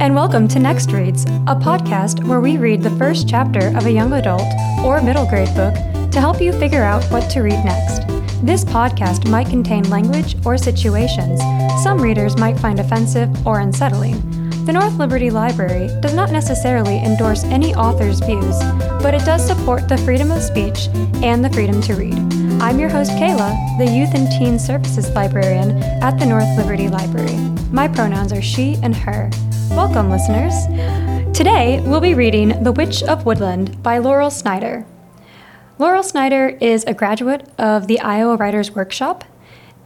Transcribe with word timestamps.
and 0.00 0.14
welcome 0.14 0.46
to 0.46 0.58
Next 0.58 0.92
Reads, 0.92 1.24
a 1.24 1.56
podcast 1.56 2.22
where 2.26 2.40
we 2.40 2.58
read 2.58 2.82
the 2.82 2.90
first 2.90 3.28
chapter 3.28 3.68
of 3.76 3.86
a 3.86 3.92
young 3.92 4.12
adult 4.12 4.46
or 4.84 5.00
middle 5.00 5.26
grade 5.26 5.54
book 5.54 5.74
to 6.10 6.20
help 6.20 6.40
you 6.40 6.52
figure 6.52 6.82
out 6.82 7.04
what 7.04 7.30
to 7.30 7.40
read 7.40 7.64
next. 7.64 8.06
This 8.44 8.64
podcast 8.64 9.28
might 9.30 9.48
contain 9.48 9.88
language 9.88 10.36
or 10.44 10.58
situations 10.58 11.40
some 11.82 12.00
readers 12.00 12.36
might 12.36 12.58
find 12.58 12.80
offensive 12.80 13.46
or 13.46 13.60
unsettling. 13.60 14.20
The 14.64 14.72
North 14.72 14.94
Liberty 14.96 15.30
Library 15.30 15.88
does 16.00 16.14
not 16.14 16.32
necessarily 16.32 16.98
endorse 16.98 17.44
any 17.44 17.74
author's 17.74 18.18
views, 18.20 18.58
but 19.02 19.14
it 19.14 19.24
does 19.24 19.46
support 19.46 19.88
the 19.88 19.98
freedom 19.98 20.32
of 20.32 20.42
speech 20.42 20.88
and 21.22 21.44
the 21.44 21.50
freedom 21.50 21.80
to 21.82 21.94
read. 21.94 22.18
I'm 22.60 22.80
your 22.80 22.88
host, 22.88 23.12
Kayla, 23.12 23.78
the 23.78 23.86
Youth 23.86 24.14
and 24.14 24.28
Teen 24.32 24.58
Services 24.58 25.10
Librarian 25.10 25.82
at 26.02 26.18
the 26.18 26.26
North 26.26 26.48
Liberty 26.56 26.88
Library. 26.88 27.36
My 27.70 27.86
pronouns 27.86 28.32
are 28.32 28.42
she 28.42 28.76
and 28.82 28.96
her. 28.96 29.30
Welcome, 29.70 30.10
listeners. 30.10 30.66
Today, 31.36 31.80
we'll 31.84 32.00
be 32.00 32.14
reading 32.14 32.62
The 32.62 32.72
Witch 32.72 33.02
of 33.02 33.26
Woodland 33.26 33.82
by 33.82 33.98
Laurel 33.98 34.30
Snyder. 34.30 34.86
Laurel 35.78 36.02
Snyder 36.02 36.56
is 36.60 36.84
a 36.84 36.94
graduate 36.94 37.48
of 37.58 37.86
the 37.86 38.00
Iowa 38.00 38.36
Writers 38.36 38.70
Workshop, 38.70 39.24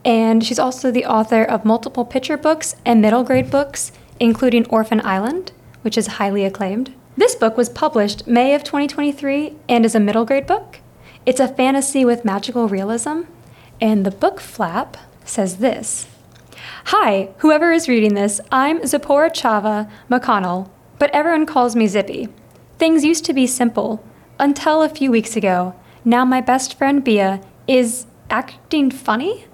and 0.04 0.45
she's 0.45 0.59
also 0.59 0.90
the 0.90 1.06
author 1.06 1.42
of 1.42 1.64
multiple 1.64 2.04
picture 2.04 2.37
books 2.37 2.77
and 2.84 3.01
middle 3.01 3.24
grade 3.24 3.51
books, 3.51 3.92
including 4.18 4.66
Orphan 4.66 5.01
Island, 5.04 5.52
which 5.82 5.98
is 5.98 6.06
highly 6.06 6.45
acclaimed. 6.45 6.95
This 7.16 7.34
book 7.34 7.56
was 7.56 7.68
published 7.68 8.26
May 8.26 8.54
of 8.54 8.65
2023 8.65 9.56
and 9.68 9.84
is 9.84 9.95
a 9.95 10.01
middle 10.01 10.24
grade 10.24 10.46
book. 10.46 10.78
It's 11.26 11.40
a 11.40 11.48
fantasy 11.48 12.04
with 12.04 12.24
magical 12.24 12.68
realism, 12.68 13.23
and 13.80 14.06
the 14.06 14.10
book 14.10 14.40
flap 14.40 14.96
says 15.24 15.59
this 15.59 16.06
Hi, 16.87 17.29
whoever 17.38 17.73
is 17.73 17.88
reading 17.88 18.15
this, 18.15 18.41
I'm 18.51 18.84
Zipporah 18.84 19.30
Chava 19.30 19.91
McConnell, 20.10 20.69
but 20.98 21.10
everyone 21.12 21.46
calls 21.46 21.77
me 21.77 21.87
Zippy. 21.87 22.29
Things 22.79 23.04
used 23.04 23.24
to 23.27 23.32
be 23.32 23.46
simple 23.46 24.04
until 24.38 24.82
a 24.82 24.88
few 24.88 25.10
weeks 25.10 25.37
ago. 25.37 25.74
Now 26.04 26.24
my 26.24 26.40
best 26.40 26.77
friend 26.77 27.04
Bea 27.04 27.38
is 27.68 28.07
acting 28.29 28.90
funny? 28.90 29.45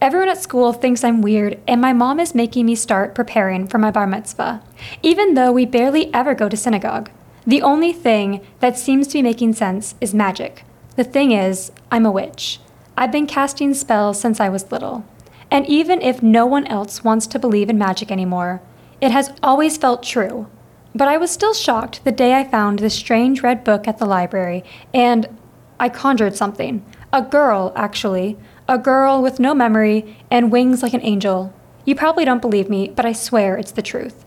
Everyone 0.00 0.28
at 0.28 0.42
school 0.42 0.72
thinks 0.72 1.04
I'm 1.04 1.22
weird, 1.22 1.60
and 1.66 1.80
my 1.80 1.92
mom 1.92 2.20
is 2.20 2.34
making 2.34 2.66
me 2.66 2.74
start 2.74 3.14
preparing 3.14 3.66
for 3.66 3.78
my 3.78 3.90
bar 3.90 4.06
mitzvah, 4.06 4.62
even 5.02 5.34
though 5.34 5.52
we 5.52 5.66
barely 5.66 6.12
ever 6.14 6.34
go 6.34 6.48
to 6.48 6.56
synagogue. 6.56 7.10
The 7.46 7.62
only 7.62 7.92
thing 7.92 8.40
that 8.60 8.78
seems 8.78 9.06
to 9.08 9.14
be 9.14 9.22
making 9.22 9.54
sense 9.54 9.94
is 10.00 10.14
magic. 10.14 10.64
The 10.96 11.04
thing 11.04 11.32
is, 11.32 11.72
I'm 11.90 12.06
a 12.06 12.10
witch. 12.10 12.60
I've 12.96 13.12
been 13.12 13.26
casting 13.26 13.74
spells 13.74 14.20
since 14.20 14.40
I 14.40 14.48
was 14.48 14.72
little. 14.72 15.04
And 15.50 15.66
even 15.66 16.02
if 16.02 16.22
no 16.22 16.46
one 16.46 16.66
else 16.66 17.04
wants 17.04 17.26
to 17.28 17.38
believe 17.38 17.70
in 17.70 17.78
magic 17.78 18.10
anymore, 18.10 18.60
it 19.00 19.10
has 19.10 19.32
always 19.42 19.76
felt 19.76 20.02
true. 20.02 20.48
But 20.94 21.08
I 21.08 21.18
was 21.18 21.30
still 21.30 21.54
shocked 21.54 22.04
the 22.04 22.12
day 22.12 22.34
I 22.34 22.44
found 22.44 22.78
this 22.78 22.94
strange 22.94 23.42
red 23.42 23.64
book 23.64 23.86
at 23.86 23.98
the 23.98 24.06
library, 24.06 24.64
and 24.94 25.28
I 25.78 25.88
conjured 25.88 26.36
something. 26.36 26.84
A 27.12 27.22
girl, 27.22 27.72
actually. 27.76 28.38
A 28.68 28.78
girl 28.78 29.22
with 29.22 29.38
no 29.38 29.54
memory 29.54 30.16
and 30.30 30.50
wings 30.50 30.82
like 30.82 30.94
an 30.94 31.04
angel. 31.04 31.52
You 31.84 31.94
probably 31.94 32.24
don't 32.24 32.42
believe 32.42 32.68
me, 32.68 32.88
but 32.88 33.04
I 33.04 33.12
swear 33.12 33.56
it's 33.56 33.72
the 33.72 33.82
truth. 33.82 34.24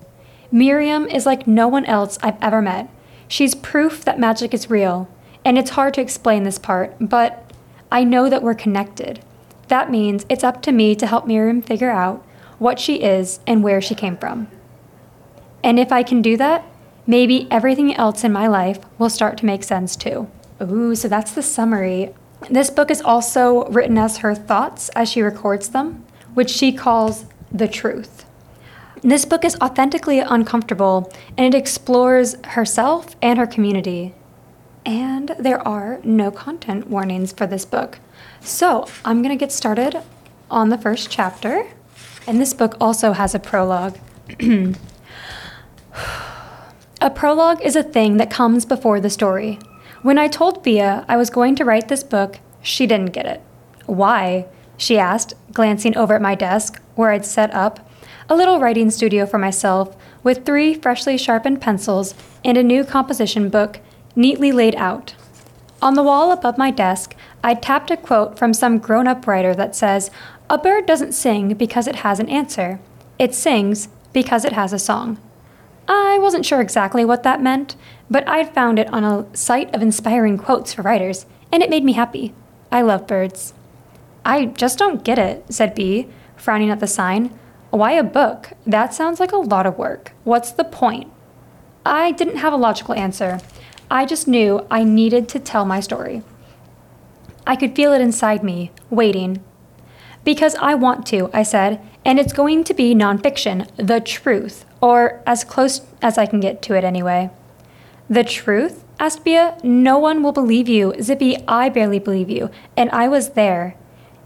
Miriam 0.51 1.05
is 1.07 1.25
like 1.25 1.47
no 1.47 1.67
one 1.67 1.85
else 1.85 2.17
I've 2.23 2.41
ever 2.41 2.61
met. 2.61 2.89
She's 3.27 3.53
proof 3.53 4.05
that 4.05 4.19
magic 4.19 4.53
is 4.53 4.69
real, 4.69 5.09
and 5.43 5.57
it's 5.57 5.71
hard 5.71 5.93
to 5.95 6.01
explain 6.01 6.43
this 6.43 6.57
part, 6.57 6.95
but 6.99 7.51
I 7.91 8.03
know 8.03 8.29
that 8.29 8.41
we're 8.41 8.55
connected. 8.55 9.23
That 9.69 9.89
means 9.89 10.25
it's 10.29 10.43
up 10.43 10.61
to 10.63 10.71
me 10.71 10.95
to 10.95 11.07
help 11.07 11.25
Miriam 11.25 11.61
figure 11.61 11.91
out 11.91 12.25
what 12.57 12.79
she 12.79 13.01
is 13.01 13.39
and 13.47 13.63
where 13.63 13.81
she 13.81 13.95
came 13.95 14.17
from. 14.17 14.47
And 15.63 15.79
if 15.79 15.91
I 15.91 16.03
can 16.03 16.21
do 16.21 16.37
that, 16.37 16.65
maybe 17.07 17.47
everything 17.49 17.95
else 17.95 18.23
in 18.23 18.31
my 18.31 18.47
life 18.47 18.79
will 18.97 19.09
start 19.09 19.37
to 19.37 19.45
make 19.45 19.63
sense 19.63 19.95
too. 19.95 20.29
Ooh, 20.61 20.95
so 20.95 21.07
that's 21.07 21.31
the 21.31 21.41
summary. 21.41 22.13
This 22.49 22.69
book 22.69 22.89
is 22.89 23.01
also 23.01 23.65
written 23.65 23.97
as 23.97 24.17
her 24.17 24.33
thoughts 24.33 24.89
as 24.89 25.09
she 25.09 25.21
records 25.21 25.69
them, 25.69 26.05
which 26.33 26.49
she 26.49 26.71
calls 26.71 27.25
the 27.51 27.67
truth. 27.67 28.25
This 29.01 29.23
book 29.23 29.45
is 29.45 29.55
authentically 29.61 30.19
uncomfortable 30.19 31.11
and 31.37 31.53
it 31.53 31.57
explores 31.57 32.35
herself 32.43 33.15
and 33.21 33.37
her 33.37 33.47
community. 33.47 34.13
And 34.85 35.35
there 35.39 35.65
are 35.67 35.99
no 36.03 36.31
content 36.31 36.87
warnings 36.87 37.31
for 37.31 37.45
this 37.45 37.65
book. 37.65 37.99
So 38.41 38.87
I'm 39.05 39.21
going 39.21 39.37
to 39.37 39.39
get 39.39 39.51
started 39.51 40.01
on 40.49 40.69
the 40.69 40.77
first 40.77 41.09
chapter. 41.09 41.67
And 42.27 42.39
this 42.39 42.53
book 42.53 42.75
also 42.79 43.13
has 43.13 43.33
a 43.35 43.39
prologue. 43.39 43.97
a 47.01 47.09
prologue 47.13 47.61
is 47.61 47.75
a 47.75 47.83
thing 47.83 48.17
that 48.17 48.31
comes 48.31 48.65
before 48.65 48.99
the 48.99 49.09
story. 49.09 49.59
When 50.01 50.17
I 50.17 50.27
told 50.27 50.63
Bea 50.63 50.81
I 50.81 51.17
was 51.17 51.29
going 51.29 51.55
to 51.55 51.65
write 51.65 51.87
this 51.87 52.03
book, 52.03 52.39
she 52.61 52.87
didn't 52.87 53.13
get 53.13 53.25
it. 53.25 53.41
Why? 53.85 54.45
she 54.77 54.97
asked, 54.97 55.33
glancing 55.51 55.97
over 55.97 56.13
at 56.13 56.21
my 56.21 56.35
desk 56.35 56.81
where 56.95 57.11
I'd 57.11 57.25
set 57.25 57.53
up 57.53 57.85
a 58.29 58.35
little 58.35 58.59
writing 58.59 58.91
studio 58.91 59.25
for 59.25 59.37
myself 59.37 59.97
with 60.23 60.45
three 60.45 60.73
freshly 60.73 61.17
sharpened 61.17 61.59
pencils 61.59 62.13
and 62.45 62.57
a 62.57 62.63
new 62.63 62.85
composition 62.85 63.49
book 63.49 63.79
neatly 64.15 64.51
laid 64.51 64.75
out. 64.75 65.15
On 65.81 65.95
the 65.95 66.03
wall 66.03 66.31
above 66.31 66.57
my 66.57 66.71
desk, 66.71 67.15
I 67.43 67.53
tapped 67.53 67.91
a 67.91 67.97
quote 67.97 68.37
from 68.37 68.53
some 68.53 68.79
grown 68.79 69.07
up 69.07 69.25
writer 69.25 69.55
that 69.55 69.75
says, 69.75 70.11
A 70.49 70.57
bird 70.57 70.85
doesn't 70.85 71.13
sing 71.13 71.53
because 71.53 71.87
it 71.87 71.97
has 71.97 72.19
an 72.19 72.29
answer, 72.29 72.79
it 73.17 73.33
sings 73.33 73.87
because 74.13 74.45
it 74.45 74.53
has 74.53 74.73
a 74.73 74.79
song. 74.79 75.17
I 75.87 76.19
wasn't 76.19 76.45
sure 76.45 76.61
exactly 76.61 77.05
what 77.05 77.23
that 77.23 77.41
meant, 77.41 77.75
but 78.09 78.27
I'd 78.27 78.53
found 78.53 78.77
it 78.77 78.91
on 78.93 79.03
a 79.03 79.25
site 79.35 79.73
of 79.73 79.81
inspiring 79.81 80.37
quotes 80.37 80.73
for 80.73 80.81
writers, 80.81 81.25
and 81.51 81.63
it 81.63 81.69
made 81.69 81.83
me 81.83 81.93
happy. 81.93 82.33
I 82.71 82.81
love 82.81 83.07
birds. 83.07 83.53
I 84.25 84.45
just 84.45 84.77
don't 84.77 85.03
get 85.03 85.17
it, 85.17 85.45
said 85.49 85.73
Bea, 85.73 86.07
frowning 86.35 86.69
at 86.69 86.79
the 86.79 86.87
sign. 86.87 87.37
Why 87.71 87.93
a 87.93 88.03
book? 88.03 88.51
That 88.67 88.93
sounds 88.93 89.19
like 89.19 89.31
a 89.31 89.37
lot 89.37 89.65
of 89.65 89.77
work. 89.77 90.13
What's 90.23 90.51
the 90.51 90.63
point? 90.63 91.11
I 91.85 92.11
didn't 92.11 92.37
have 92.37 92.53
a 92.53 92.57
logical 92.57 92.93
answer. 92.93 93.39
I 93.89 94.05
just 94.05 94.27
knew 94.27 94.65
I 94.69 94.83
needed 94.83 95.27
to 95.29 95.39
tell 95.39 95.65
my 95.65 95.79
story. 95.79 96.21
I 97.49 97.55
could 97.55 97.75
feel 97.75 97.93
it 97.93 97.99
inside 97.99 98.43
me, 98.43 98.71
waiting. 98.91 99.43
Because 100.23 100.53
I 100.61 100.75
want 100.75 101.07
to, 101.07 101.31
I 101.33 101.41
said, 101.41 101.81
and 102.05 102.19
it's 102.19 102.31
going 102.31 102.63
to 102.65 102.75
be 102.75 102.93
nonfiction, 102.93 103.67
the 103.75 103.99
truth, 103.99 104.65
or 104.81 105.23
as 105.25 105.43
close 105.43 105.81
as 105.99 106.19
I 106.19 106.27
can 106.27 106.41
get 106.41 106.61
to 106.61 106.75
it 106.75 106.83
anyway. 106.83 107.31
The 108.07 108.23
truth? 108.23 108.85
asked 108.99 109.23
Bea. 109.23 109.53
No 109.63 109.97
one 109.97 110.21
will 110.21 110.31
believe 110.31 110.69
you. 110.69 110.93
Zippy, 111.01 111.37
I 111.47 111.69
barely 111.69 111.97
believe 111.97 112.29
you, 112.29 112.51
and 112.77 112.91
I 112.91 113.07
was 113.07 113.29
there. 113.29 113.75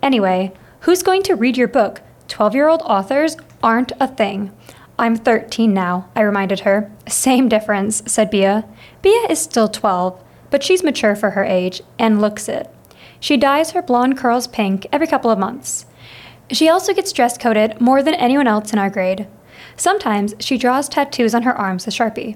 Anyway, 0.02 0.52
who's 0.82 1.02
going 1.02 1.24
to 1.24 1.36
read 1.36 1.56
your 1.56 1.70
book? 1.70 2.02
12 2.28 2.54
year 2.56 2.68
old 2.68 2.82
authors 2.82 3.38
aren't 3.64 3.94
a 4.02 4.08
thing. 4.08 4.52
I'm 5.00 5.16
13 5.16 5.74
now, 5.74 6.10
I 6.14 6.24
reminded 6.24 6.62
her. 6.62 6.92
Same 7.08 7.48
difference, 7.48 8.04
said 8.06 8.30
Bea. 8.30 8.64
Bea 9.02 9.28
is 9.30 9.40
still 9.40 9.70
12, 9.70 10.22
but 10.50 10.62
she's 10.62 10.84
mature 10.84 11.16
for 11.16 11.30
her 11.30 11.46
age 11.46 11.82
and 11.98 12.20
looks 12.20 12.50
it. 12.50 12.70
She 13.24 13.38
dyes 13.38 13.72
her 13.72 13.82
blonde 13.82 14.18
curls 14.18 14.48
pink 14.48 14.86
every 14.92 15.08
couple 15.08 15.32
of 15.32 15.40
months. 15.40 15.86
She 16.52 16.68
also 16.68 16.94
gets 16.94 17.14
dress 17.14 17.38
coded 17.38 17.80
more 17.80 18.04
than 18.04 18.16
anyone 18.16 18.48
else 18.48 18.74
in 18.74 18.80
our 18.80 18.90
grade. 18.90 19.28
Sometimes 19.78 20.34
she 20.40 20.58
draws 20.58 20.90
tattoos 20.90 21.34
on 21.34 21.44
her 21.44 21.58
arms 21.58 21.86
with 21.86 21.96
Sharpie. 21.96 22.36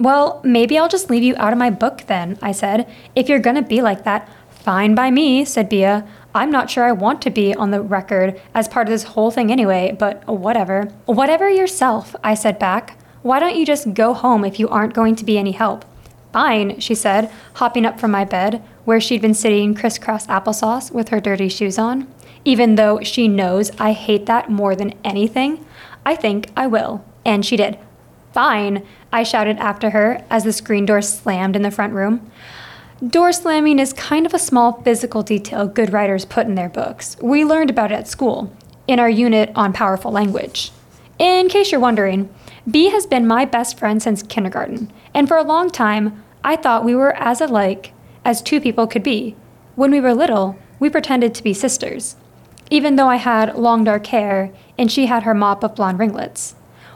Well, 0.00 0.40
maybe 0.44 0.78
I'll 0.78 0.88
just 0.88 1.10
leave 1.10 1.22
you 1.22 1.34
out 1.36 1.52
of 1.52 1.58
my 1.58 1.68
book 1.68 2.04
then, 2.06 2.38
I 2.40 2.52
said. 2.52 2.90
If 3.14 3.28
you're 3.28 3.38
gonna 3.38 3.60
be 3.60 3.82
like 3.82 4.04
that, 4.04 4.26
fine 4.48 4.94
by 4.94 5.10
me, 5.10 5.44
said 5.44 5.68
Bea. 5.68 6.00
I'm 6.34 6.50
not 6.50 6.70
sure 6.70 6.84
I 6.84 6.92
want 6.92 7.20
to 7.20 7.30
be 7.30 7.54
on 7.54 7.70
the 7.70 7.82
record 7.82 8.40
as 8.54 8.68
part 8.68 8.86
of 8.86 8.92
this 8.92 9.12
whole 9.12 9.30
thing 9.30 9.52
anyway, 9.52 9.94
but 9.98 10.26
whatever. 10.26 10.84
Whatever 11.04 11.50
yourself, 11.50 12.16
I 12.24 12.32
said 12.32 12.58
back. 12.58 12.98
Why 13.20 13.40
don't 13.40 13.56
you 13.56 13.66
just 13.66 13.92
go 13.92 14.14
home 14.14 14.42
if 14.42 14.58
you 14.58 14.70
aren't 14.70 14.94
going 14.94 15.16
to 15.16 15.24
be 15.26 15.36
any 15.36 15.52
help? 15.52 15.84
Fine, 16.32 16.80
she 16.80 16.94
said, 16.94 17.30
hopping 17.56 17.84
up 17.84 18.00
from 18.00 18.10
my 18.10 18.24
bed, 18.24 18.62
where 18.84 19.00
she'd 19.00 19.22
been 19.22 19.34
sitting 19.34 19.74
crisscross 19.74 20.26
applesauce 20.26 20.90
with 20.90 21.08
her 21.10 21.20
dirty 21.20 21.48
shoes 21.48 21.78
on. 21.78 22.12
Even 22.44 22.74
though 22.74 23.00
she 23.02 23.28
knows 23.28 23.70
I 23.78 23.92
hate 23.92 24.26
that 24.26 24.50
more 24.50 24.74
than 24.74 24.94
anything, 25.04 25.64
I 26.04 26.16
think 26.16 26.50
I 26.56 26.66
will. 26.66 27.04
And 27.24 27.46
she 27.46 27.56
did. 27.56 27.78
Fine, 28.32 28.84
I 29.12 29.22
shouted 29.22 29.58
after 29.58 29.90
her 29.90 30.24
as 30.30 30.44
the 30.44 30.52
screen 30.52 30.86
door 30.86 31.02
slammed 31.02 31.54
in 31.54 31.62
the 31.62 31.70
front 31.70 31.92
room. 31.92 32.30
Door 33.06 33.32
slamming 33.32 33.78
is 33.78 33.92
kind 33.92 34.26
of 34.26 34.32
a 34.32 34.38
small 34.38 34.80
physical 34.82 35.22
detail 35.22 35.66
good 35.66 35.92
writers 35.92 36.24
put 36.24 36.46
in 36.46 36.54
their 36.54 36.68
books. 36.68 37.16
We 37.20 37.44
learned 37.44 37.68
about 37.68 37.92
it 37.92 37.96
at 37.96 38.08
school, 38.08 38.56
in 38.86 38.98
our 38.98 39.10
unit 39.10 39.50
on 39.54 39.72
powerful 39.72 40.12
language. 40.12 40.70
In 41.18 41.48
case 41.48 41.70
you're 41.70 41.80
wondering, 41.80 42.32
Bea 42.70 42.90
has 42.90 43.06
been 43.06 43.26
my 43.26 43.44
best 43.44 43.78
friend 43.78 44.02
since 44.02 44.22
kindergarten, 44.22 44.92
and 45.12 45.28
for 45.28 45.36
a 45.36 45.42
long 45.42 45.68
time, 45.68 46.22
I 46.44 46.56
thought 46.56 46.84
we 46.84 46.94
were 46.94 47.14
as 47.16 47.40
alike 47.40 47.92
as 48.24 48.42
two 48.42 48.60
people 48.60 48.86
could 48.86 49.02
be. 49.02 49.36
When 49.74 49.90
we 49.90 50.00
were 50.00 50.14
little, 50.14 50.56
we 50.78 50.90
pretended 50.90 51.34
to 51.34 51.42
be 51.42 51.54
sisters, 51.54 52.16
even 52.70 52.96
though 52.96 53.08
I 53.08 53.16
had 53.16 53.56
long 53.56 53.84
dark 53.84 54.06
hair 54.06 54.52
and 54.78 54.90
she 54.90 55.06
had 55.06 55.22
her 55.22 55.34
mop 55.34 55.62
of 55.62 55.74
blonde 55.74 55.98
ringlets. 55.98 56.54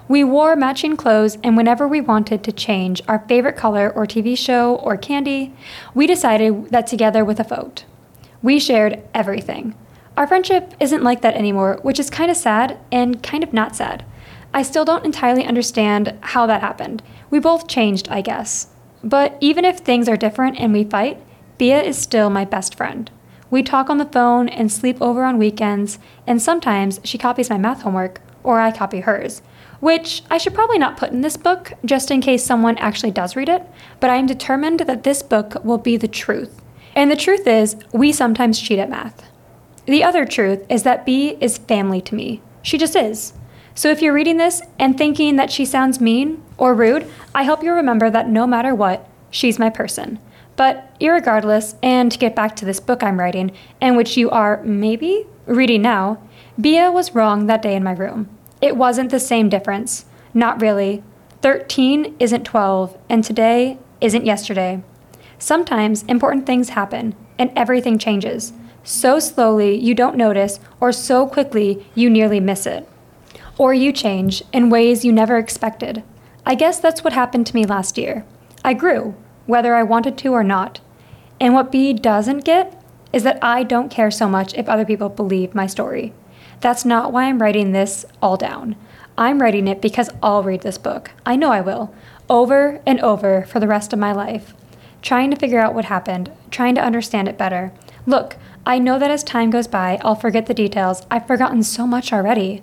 We 0.09 0.23
wore 0.23 0.55
matching 0.55 0.97
clothes, 0.97 1.37
and 1.43 1.57
whenever 1.57 1.89
we 1.89 2.01
wanted 2.01 2.45
to 2.45 2.53
change 2.53 3.03
our 3.09 3.25
favorite 3.27 3.57
color 3.57 3.91
or 3.91 4.07
TV 4.07 4.39
show 4.39 4.77
or 4.77 4.97
candy, 4.97 5.53
we 5.95 6.07
decided 6.07 6.71
that 6.71 6.87
together 6.87 7.25
with 7.25 7.41
a 7.41 7.45
vote. 7.45 7.85
We 8.41 8.61
shared 8.61 9.03
everything. 9.13 9.75
Our 10.17 10.29
friendship 10.29 10.75
isn't 10.79 11.03
like 11.03 11.23
that 11.23 11.35
anymore, 11.35 11.81
which 11.83 11.99
is 11.99 12.09
kind 12.09 12.31
of 12.31 12.37
sad 12.37 12.79
and 12.93 13.21
kind 13.21 13.43
of 13.43 13.53
not 13.53 13.75
sad. 13.75 14.05
I 14.55 14.63
still 14.63 14.85
don't 14.85 15.05
entirely 15.05 15.45
understand 15.45 16.17
how 16.21 16.47
that 16.47 16.61
happened. 16.61 17.03
We 17.29 17.41
both 17.41 17.67
changed, 17.67 18.09
I 18.09 18.21
guess. 18.21 18.69
But 19.07 19.39
even 19.41 19.65
if 19.65 19.79
things 19.79 20.07
are 20.07 20.19
different 20.19 20.59
and 20.59 20.75
we 20.75 20.85
fight, 20.85 21.19
Bea 21.57 21.73
is 21.73 21.97
still 21.97 22.29
my 22.29 22.45
best 22.45 22.75
friend. 22.75 23.11
We 23.51 23.63
talk 23.63 23.89
on 23.89 23.97
the 23.97 24.05
phone 24.05 24.51
and 24.51 24.71
sleep 24.71 25.01
over 25.01 25.25
on 25.25 25.39
weekends, 25.39 25.99
and 26.27 26.43
sometimes 26.43 27.01
she 27.05 27.17
copies 27.17 27.49
my 27.49 27.57
math 27.57 27.81
homework, 27.81 28.21
or 28.43 28.61
I 28.61 28.71
copy 28.71 29.01
hers 29.01 29.41
which 29.81 30.23
I 30.31 30.39
should 30.39 30.55
probably 30.55 30.79
not 30.79 30.97
put 30.97 31.13
in 31.13 31.21
this 31.21 31.37
book 31.37 31.73
just 31.85 32.11
in 32.11 32.21
case 32.21 32.45
someone 32.45 32.79
actually 32.79 33.11
does 33.11 33.37
read 33.37 33.49
it, 33.49 33.63
but 34.01 34.11
I 34.11 34.17
am 34.17 34.27
determined 34.27 34.81
that 34.81 35.03
this 35.03 35.23
book 35.23 35.63
will 35.65 35.79
be 35.79 35.97
the 35.97 36.09
truth. 36.09 36.63
And 36.95 37.11
the 37.11 37.17
truth 37.17 37.47
is, 37.47 37.77
we 37.93 38.13
sometimes 38.13 38.61
cheat 38.61 38.79
at 38.79 38.91
math. 38.91 39.29
The 39.85 40.03
other 40.03 40.25
truth 40.25 40.65
is 40.69 40.83
that 40.85 41.05
Bea 41.05 41.37
is 41.41 41.59
family 41.59 42.01
to 42.03 42.15
me. 42.15 42.41
She 42.63 42.79
just 42.79 42.97
is. 42.97 43.35
So 43.77 43.91
if 43.91 44.01
you're 44.01 44.15
reading 44.15 44.39
this 44.39 44.63
and 44.79 44.97
thinking 44.97 45.37
that 45.37 45.53
she 45.53 45.67
sounds 45.67 46.01
mean 46.01 46.43
or 46.57 46.73
rude, 46.75 47.07
I 47.35 47.45
hope 47.45 47.63
you'll 47.63 47.75
remember 47.75 48.09
that 48.09 48.27
no 48.27 48.47
matter 48.47 48.75
what, 48.75 49.07
she's 49.31 49.59
my 49.59 49.69
person. 49.69 50.19
But 50.57 50.99
irregardless, 50.99 51.75
and 51.83 52.11
to 52.11 52.17
get 52.17 52.35
back 52.35 52.57
to 52.57 52.65
this 52.65 52.81
book 52.81 53.03
I'm 53.03 53.21
writing, 53.21 53.53
and 53.79 53.95
which 53.95 54.17
you 54.17 54.31
are 54.31 54.63
maybe 54.65 55.27
reading 55.45 55.83
now, 55.83 56.23
Bea 56.59 56.89
was 56.89 57.15
wrong 57.15 57.47
that 57.47 57.61
day 57.61 57.77
in 57.77 57.85
my 57.85 57.93
room. 57.93 58.31
It 58.63 58.79
wasn't 58.79 59.11
the 59.11 59.21
same 59.21 59.51
difference. 59.51 60.07
Not 60.33 60.63
really. 60.63 61.03
13 61.43 62.17
isn't 62.19 62.45
12, 62.45 62.97
and 63.11 63.23
today 63.23 63.79
isn't 64.01 64.25
yesterday. 64.25 64.83
Sometimes 65.39 66.03
important 66.05 66.47
things 66.47 66.71
happen, 66.71 67.15
and 67.39 67.53
everything 67.55 67.99
changes. 67.99 68.55
So 68.85 69.19
slowly 69.19 69.77
you 69.77 69.95
don't 69.95 70.17
notice, 70.17 70.61
or 70.81 70.93
so 70.93 71.27
quickly 71.27 71.87
you 71.95 72.09
nearly 72.09 72.41
miss 72.41 72.65
it. 72.65 72.89
Or 73.59 73.73
you 73.73 73.93
change 73.93 74.43
in 74.53 74.71
ways 74.71 75.05
you 75.05 75.13
never 75.13 75.39
expected. 75.39 76.03
I 76.45 76.55
guess 76.55 76.79
that's 76.79 77.03
what 77.03 77.13
happened 77.13 77.47
to 77.47 77.55
me 77.55 77.65
last 77.65 77.97
year. 77.97 78.25
I 78.65 78.75
grew, 78.75 79.15
whether 79.47 79.75
I 79.75 79.83
wanted 79.83 80.19
to 80.19 80.33
or 80.33 80.45
not. 80.45 80.81
And 81.41 81.55
what 81.55 81.73
Bea 81.73 81.93
doesn't 81.93 82.45
get 82.45 82.83
is 83.13 83.23
that 83.23 83.39
I 83.43 83.63
don't 83.63 83.91
care 83.91 84.11
so 84.11 84.29
much 84.29 84.55
if 84.55 84.69
other 84.69 84.85
people 84.85 85.09
believe 85.09 85.55
my 85.55 85.67
story. 85.67 86.13
That's 86.61 86.85
not 86.85 87.13
why 87.13 87.25
I'm 87.25 87.41
writing 87.41 87.73
this 87.73 88.05
all 88.21 88.37
down. 88.37 88.77
I'm 89.19 89.41
writing 89.41 89.69
it 89.69 89.81
because 89.81 90.11
I'll 90.23 90.43
read 90.43 90.61
this 90.63 90.79
book. 90.79 91.13
I 91.25 91.37
know 91.37 91.51
I 91.51 91.61
will, 91.61 91.95
over 92.29 92.81
and 92.87 93.01
over 93.01 93.45
for 93.45 93.61
the 93.61 93.69
rest 93.69 93.93
of 93.93 93.99
my 93.99 94.13
life, 94.13 94.55
trying 95.01 95.31
to 95.31 95.37
figure 95.37 95.61
out 95.61 95.75
what 95.75 95.87
happened, 95.87 96.31
trying 96.51 96.75
to 96.75 96.85
understand 96.85 97.29
it 97.29 97.39
better. 97.39 97.73
Look, 98.05 98.37
I 98.67 98.79
know 98.79 98.99
that 98.99 99.11
as 99.11 99.25
time 99.25 99.51
goes 99.51 99.69
by, 99.69 99.99
I'll 100.03 100.15
forget 100.15 100.47
the 100.47 100.55
details. 100.55 101.07
I've 101.11 101.27
forgotten 101.27 101.63
so 101.63 101.87
much 101.87 102.13
already. 102.13 102.63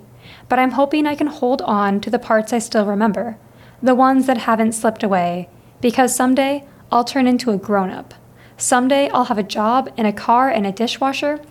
But 0.54 0.60
I'm 0.60 0.74
hoping 0.74 1.08
I 1.08 1.16
can 1.16 1.26
hold 1.26 1.64
on 1.64 2.00
to 2.02 2.12
the 2.12 2.20
parts 2.20 2.54
I 2.54 2.60
still 2.60 2.86
remember, 2.86 3.40
the 3.82 3.96
ones 3.96 4.28
that 4.28 4.38
haven't 4.38 4.74
slipped 4.74 5.02
away, 5.02 5.50
because 5.82 6.16
someday 6.16 6.64
I'll 6.92 7.04
turn 7.04 7.26
into 7.26 7.50
a 7.50 7.58
grown 7.58 7.90
up. 7.90 8.14
Someday 8.56 9.10
I'll 9.10 9.24
have 9.24 9.40
a 9.40 9.42
job 9.42 9.92
and 9.98 10.06
a 10.06 10.14
car 10.14 10.52
and 10.52 10.68
a 10.68 10.72
dishwasher, 10.72 11.42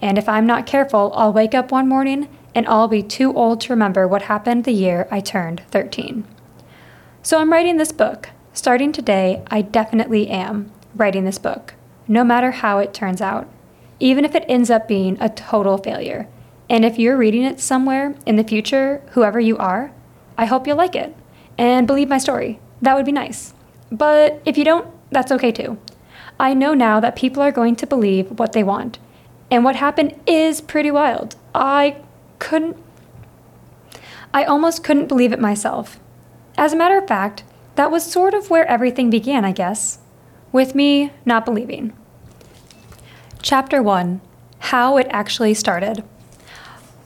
and 0.00 0.16
if 0.16 0.28
I'm 0.28 0.46
not 0.46 0.64
careful, 0.64 1.12
I'll 1.16 1.32
wake 1.32 1.56
up 1.56 1.72
one 1.72 1.88
morning 1.88 2.28
and 2.54 2.68
I'll 2.68 2.86
be 2.86 3.02
too 3.02 3.34
old 3.34 3.60
to 3.62 3.72
remember 3.72 4.06
what 4.06 4.22
happened 4.22 4.62
the 4.62 4.70
year 4.70 5.08
I 5.10 5.18
turned 5.18 5.62
13. 5.72 6.24
So 7.24 7.40
I'm 7.40 7.50
writing 7.50 7.78
this 7.78 7.90
book. 7.90 8.28
Starting 8.52 8.92
today, 8.92 9.42
I 9.48 9.60
definitely 9.60 10.28
am 10.28 10.70
writing 10.94 11.24
this 11.24 11.40
book, 11.40 11.74
no 12.06 12.22
matter 12.22 12.52
how 12.52 12.78
it 12.78 12.94
turns 12.94 13.20
out, 13.20 13.48
even 13.98 14.24
if 14.24 14.36
it 14.36 14.44
ends 14.48 14.70
up 14.70 14.86
being 14.86 15.18
a 15.20 15.28
total 15.28 15.78
failure. 15.78 16.28
And 16.68 16.84
if 16.84 16.98
you're 16.98 17.16
reading 17.16 17.44
it 17.44 17.60
somewhere 17.60 18.14
in 18.26 18.36
the 18.36 18.44
future, 18.44 19.02
whoever 19.12 19.38
you 19.38 19.56
are, 19.58 19.92
I 20.36 20.46
hope 20.46 20.66
you'll 20.66 20.76
like 20.76 20.96
it 20.96 21.14
and 21.56 21.86
believe 21.86 22.08
my 22.08 22.18
story. 22.18 22.60
That 22.82 22.96
would 22.96 23.06
be 23.06 23.12
nice. 23.12 23.54
But 23.90 24.42
if 24.44 24.58
you 24.58 24.64
don't, 24.64 24.88
that's 25.10 25.32
okay 25.32 25.52
too. 25.52 25.78
I 26.38 26.54
know 26.54 26.74
now 26.74 27.00
that 27.00 27.16
people 27.16 27.42
are 27.42 27.52
going 27.52 27.76
to 27.76 27.86
believe 27.86 28.38
what 28.38 28.52
they 28.52 28.62
want, 28.62 28.98
and 29.50 29.64
what 29.64 29.76
happened 29.76 30.18
is 30.26 30.60
pretty 30.60 30.90
wild. 30.90 31.36
I 31.54 31.96
couldn't. 32.38 32.76
I 34.34 34.44
almost 34.44 34.84
couldn't 34.84 35.06
believe 35.06 35.32
it 35.32 35.40
myself. 35.40 35.98
As 36.58 36.72
a 36.72 36.76
matter 36.76 36.98
of 36.98 37.08
fact, 37.08 37.44
that 37.76 37.90
was 37.90 38.04
sort 38.04 38.34
of 38.34 38.50
where 38.50 38.66
everything 38.66 39.08
began, 39.08 39.44
I 39.44 39.52
guess, 39.52 39.98
with 40.52 40.74
me 40.74 41.12
not 41.24 41.44
believing. 41.44 41.96
Chapter 43.40 43.82
1 43.82 44.20
How 44.58 44.96
It 44.98 45.06
Actually 45.10 45.54
Started. 45.54 46.02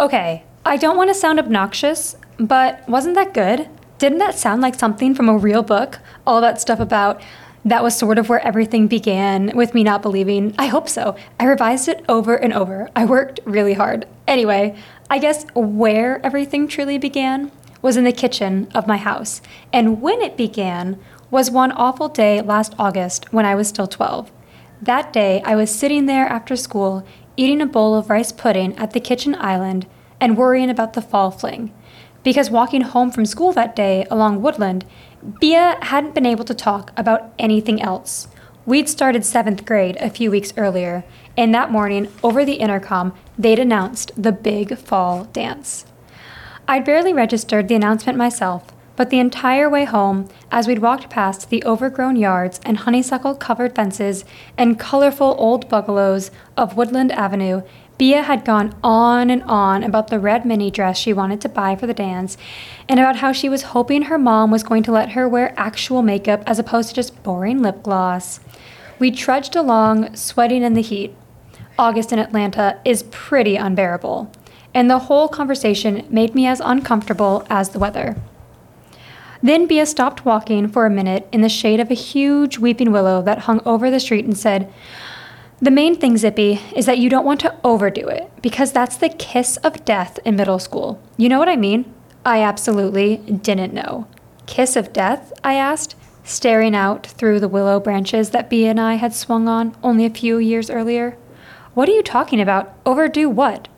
Okay, 0.00 0.44
I 0.64 0.78
don't 0.78 0.96
want 0.96 1.10
to 1.10 1.14
sound 1.14 1.38
obnoxious, 1.38 2.16
but 2.38 2.88
wasn't 2.88 3.16
that 3.16 3.34
good? 3.34 3.68
Didn't 3.98 4.16
that 4.16 4.34
sound 4.34 4.62
like 4.62 4.74
something 4.74 5.14
from 5.14 5.28
a 5.28 5.36
real 5.36 5.62
book? 5.62 5.98
All 6.26 6.40
that 6.40 6.58
stuff 6.58 6.80
about 6.80 7.20
that 7.66 7.82
was 7.82 7.98
sort 7.98 8.16
of 8.16 8.30
where 8.30 8.40
everything 8.40 8.86
began 8.86 9.54
with 9.54 9.74
me 9.74 9.84
not 9.84 10.00
believing. 10.00 10.54
I 10.58 10.68
hope 10.68 10.88
so. 10.88 11.16
I 11.38 11.44
revised 11.44 11.86
it 11.86 12.02
over 12.08 12.34
and 12.34 12.54
over. 12.54 12.88
I 12.96 13.04
worked 13.04 13.40
really 13.44 13.74
hard. 13.74 14.08
Anyway, 14.26 14.74
I 15.10 15.18
guess 15.18 15.44
where 15.54 16.24
everything 16.24 16.66
truly 16.66 16.96
began 16.96 17.52
was 17.82 17.98
in 17.98 18.04
the 18.04 18.10
kitchen 18.10 18.68
of 18.74 18.86
my 18.86 18.96
house. 18.96 19.42
And 19.70 20.00
when 20.00 20.22
it 20.22 20.34
began 20.34 20.98
was 21.30 21.50
one 21.50 21.72
awful 21.72 22.08
day 22.08 22.40
last 22.40 22.74
August 22.78 23.30
when 23.34 23.44
I 23.44 23.54
was 23.54 23.68
still 23.68 23.86
12. 23.86 24.32
That 24.82 25.12
day, 25.12 25.42
I 25.44 25.56
was 25.56 25.70
sitting 25.70 26.06
there 26.06 26.24
after 26.24 26.56
school, 26.56 27.06
eating 27.36 27.60
a 27.60 27.66
bowl 27.66 27.94
of 27.94 28.10
rice 28.10 28.32
pudding 28.32 28.76
at 28.76 28.92
the 28.92 29.00
kitchen 29.00 29.34
island 29.36 29.86
and 30.20 30.36
worrying 30.36 30.70
about 30.70 30.92
the 30.92 31.02
fall 31.02 31.30
fling. 31.30 31.72
Because 32.22 32.50
walking 32.50 32.82
home 32.82 33.10
from 33.10 33.24
school 33.24 33.52
that 33.52 33.74
day 33.74 34.06
along 34.10 34.42
Woodland, 34.42 34.84
Bea 35.40 35.74
hadn't 35.82 36.14
been 36.14 36.26
able 36.26 36.44
to 36.44 36.54
talk 36.54 36.92
about 36.96 37.32
anything 37.38 37.80
else. 37.80 38.28
We'd 38.66 38.88
started 38.88 39.24
seventh 39.24 39.64
grade 39.64 39.96
a 39.96 40.10
few 40.10 40.30
weeks 40.30 40.52
earlier, 40.56 41.04
and 41.36 41.54
that 41.54 41.72
morning, 41.72 42.08
over 42.22 42.44
the 42.44 42.54
intercom, 42.54 43.14
they'd 43.38 43.58
announced 43.58 44.12
the 44.16 44.32
big 44.32 44.76
fall 44.76 45.24
dance. 45.24 45.86
I'd 46.68 46.84
barely 46.84 47.12
registered 47.12 47.68
the 47.68 47.74
announcement 47.74 48.18
myself, 48.18 48.64
but 48.96 49.10
the 49.10 49.18
entire 49.18 49.68
way 49.68 49.84
home, 49.84 50.28
as 50.50 50.66
we'd 50.66 50.80
walked 50.80 51.10
past 51.10 51.48
the 51.48 51.64
overgrown 51.64 52.16
yards 52.16 52.60
and 52.64 52.78
honeysuckle 52.78 53.34
covered 53.34 53.74
fences 53.74 54.24
and 54.58 54.78
colorful 54.78 55.34
old 55.38 55.68
bungalows 55.68 56.30
of 56.56 56.76
Woodland 56.76 57.12
Avenue, 57.12 57.62
Bea 58.00 58.22
had 58.22 58.46
gone 58.46 58.74
on 58.82 59.28
and 59.28 59.42
on 59.42 59.84
about 59.84 60.08
the 60.08 60.18
red 60.18 60.46
mini 60.46 60.70
dress 60.70 60.96
she 60.96 61.12
wanted 61.12 61.40
to 61.42 61.50
buy 61.50 61.76
for 61.76 61.86
the 61.86 61.92
dance 61.92 62.38
and 62.88 62.98
about 62.98 63.16
how 63.16 63.30
she 63.30 63.48
was 63.48 63.62
hoping 63.62 64.02
her 64.02 64.18
mom 64.18 64.50
was 64.50 64.62
going 64.62 64.82
to 64.84 64.92
let 64.92 65.10
her 65.10 65.28
wear 65.28 65.52
actual 65.56 66.00
makeup 66.00 66.42
as 66.46 66.58
opposed 66.58 66.88
to 66.88 66.94
just 66.94 67.22
boring 67.22 67.60
lip 67.60 67.82
gloss. 67.82 68.40
We 68.98 69.10
trudged 69.10 69.54
along, 69.54 70.16
sweating 70.16 70.62
in 70.62 70.72
the 70.72 70.80
heat. 70.80 71.14
August 71.78 72.12
in 72.12 72.18
Atlanta 72.18 72.78
is 72.84 73.04
pretty 73.04 73.56
unbearable, 73.56 74.30
and 74.74 74.90
the 74.90 75.00
whole 75.00 75.28
conversation 75.28 76.06
made 76.10 76.34
me 76.34 76.46
as 76.46 76.60
uncomfortable 76.60 77.46
as 77.50 77.70
the 77.70 77.78
weather. 77.78 78.16
Then 79.42 79.66
Bea 79.66 79.84
stopped 79.86 80.24
walking 80.24 80.68
for 80.68 80.84
a 80.84 80.90
minute 80.90 81.28
in 81.32 81.40
the 81.40 81.48
shade 81.48 81.80
of 81.80 81.90
a 81.90 81.94
huge 81.94 82.58
weeping 82.58 82.92
willow 82.92 83.22
that 83.22 83.40
hung 83.40 83.60
over 83.64 83.90
the 83.90 84.00
street 84.00 84.24
and 84.24 84.36
said, 84.36 84.72
the 85.62 85.70
main 85.70 85.94
thing, 85.94 86.16
Zippy, 86.16 86.58
is 86.74 86.86
that 86.86 86.96
you 86.96 87.10
don't 87.10 87.26
want 87.26 87.40
to 87.40 87.54
overdo 87.62 88.08
it 88.08 88.30
because 88.40 88.72
that's 88.72 88.96
the 88.96 89.10
kiss 89.10 89.58
of 89.58 89.84
death 89.84 90.18
in 90.24 90.36
middle 90.36 90.58
school. 90.58 91.02
You 91.18 91.28
know 91.28 91.38
what 91.38 91.50
I 91.50 91.56
mean? 91.56 91.92
I 92.24 92.42
absolutely 92.42 93.18
didn't 93.18 93.74
know. 93.74 94.06
Kiss 94.46 94.74
of 94.74 94.94
death? 94.94 95.34
I 95.44 95.54
asked, 95.54 95.96
staring 96.24 96.74
out 96.74 97.06
through 97.06 97.40
the 97.40 97.48
willow 97.48 97.78
branches 97.78 98.30
that 98.30 98.48
Bea 98.48 98.68
and 98.68 98.80
I 98.80 98.94
had 98.94 99.14
swung 99.14 99.48
on 99.48 99.76
only 99.82 100.06
a 100.06 100.10
few 100.10 100.38
years 100.38 100.70
earlier. 100.70 101.18
What 101.74 101.90
are 101.90 101.92
you 101.92 102.02
talking 102.02 102.40
about? 102.40 102.74
Overdo 102.86 103.28
what? 103.28 103.68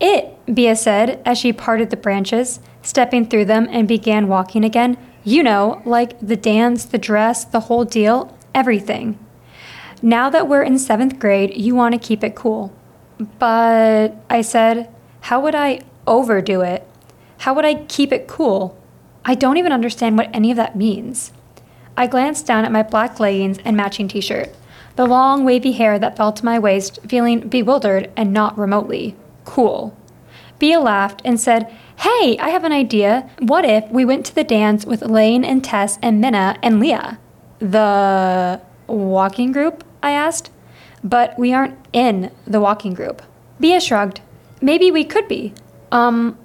It, 0.00 0.36
Bea 0.52 0.74
said 0.74 1.22
as 1.24 1.38
she 1.38 1.52
parted 1.52 1.90
the 1.90 1.96
branches, 1.96 2.60
stepping 2.82 3.26
through 3.26 3.46
them 3.46 3.68
and 3.70 3.86
began 3.88 4.28
walking 4.28 4.64
again. 4.64 4.96
You 5.22 5.42
know, 5.42 5.82
like 5.84 6.18
the 6.20 6.36
dance, 6.36 6.84
the 6.84 6.98
dress, 6.98 7.44
the 7.44 7.60
whole 7.60 7.84
deal, 7.84 8.36
everything. 8.54 9.18
Now 10.02 10.28
that 10.30 10.48
we're 10.48 10.62
in 10.62 10.78
seventh 10.78 11.18
grade, 11.18 11.56
you 11.56 11.74
want 11.74 11.94
to 11.94 12.06
keep 12.06 12.22
it 12.22 12.34
cool. 12.34 12.72
But 13.38 14.16
I 14.28 14.42
said, 14.42 14.92
how 15.22 15.40
would 15.40 15.54
I 15.54 15.80
overdo 16.06 16.60
it? 16.60 16.86
How 17.38 17.54
would 17.54 17.64
I 17.64 17.84
keep 17.84 18.12
it 18.12 18.28
cool? 18.28 18.78
I 19.24 19.34
don't 19.34 19.56
even 19.56 19.72
understand 19.72 20.18
what 20.18 20.28
any 20.34 20.50
of 20.50 20.56
that 20.58 20.76
means. 20.76 21.32
I 21.96 22.06
glanced 22.06 22.46
down 22.46 22.64
at 22.64 22.72
my 22.72 22.82
black 22.82 23.18
leggings 23.20 23.58
and 23.64 23.76
matching 23.76 24.08
t 24.08 24.20
shirt, 24.20 24.50
the 24.96 25.06
long 25.06 25.44
wavy 25.44 25.72
hair 25.72 25.98
that 25.98 26.16
fell 26.16 26.32
to 26.32 26.44
my 26.44 26.58
waist, 26.58 26.98
feeling 27.08 27.48
bewildered 27.48 28.10
and 28.16 28.32
not 28.32 28.58
remotely 28.58 29.16
cool. 29.44 29.96
Bea 30.58 30.76
laughed 30.76 31.22
and 31.24 31.38
said, 31.38 31.74
Hey, 31.96 32.36
I 32.38 32.50
have 32.50 32.64
an 32.64 32.72
idea. 32.72 33.30
What 33.38 33.64
if 33.64 33.88
we 33.90 34.04
went 34.04 34.26
to 34.26 34.34
the 34.34 34.44
dance 34.44 34.84
with 34.84 35.02
Lane 35.02 35.44
and 35.44 35.62
Tess 35.62 35.98
and 36.02 36.20
Minna 36.20 36.58
and 36.62 36.80
Leah? 36.80 37.18
The 37.60 38.60
walking 38.86 39.52
group? 39.52 39.84
I 40.02 40.10
asked. 40.10 40.50
But 41.02 41.38
we 41.38 41.52
aren't 41.52 41.78
in 41.92 42.30
the 42.46 42.60
walking 42.60 42.94
group. 42.94 43.22
Bea 43.60 43.78
shrugged. 43.80 44.20
Maybe 44.60 44.90
we 44.90 45.04
could 45.04 45.28
be. 45.28 45.54
Um, 45.92 46.38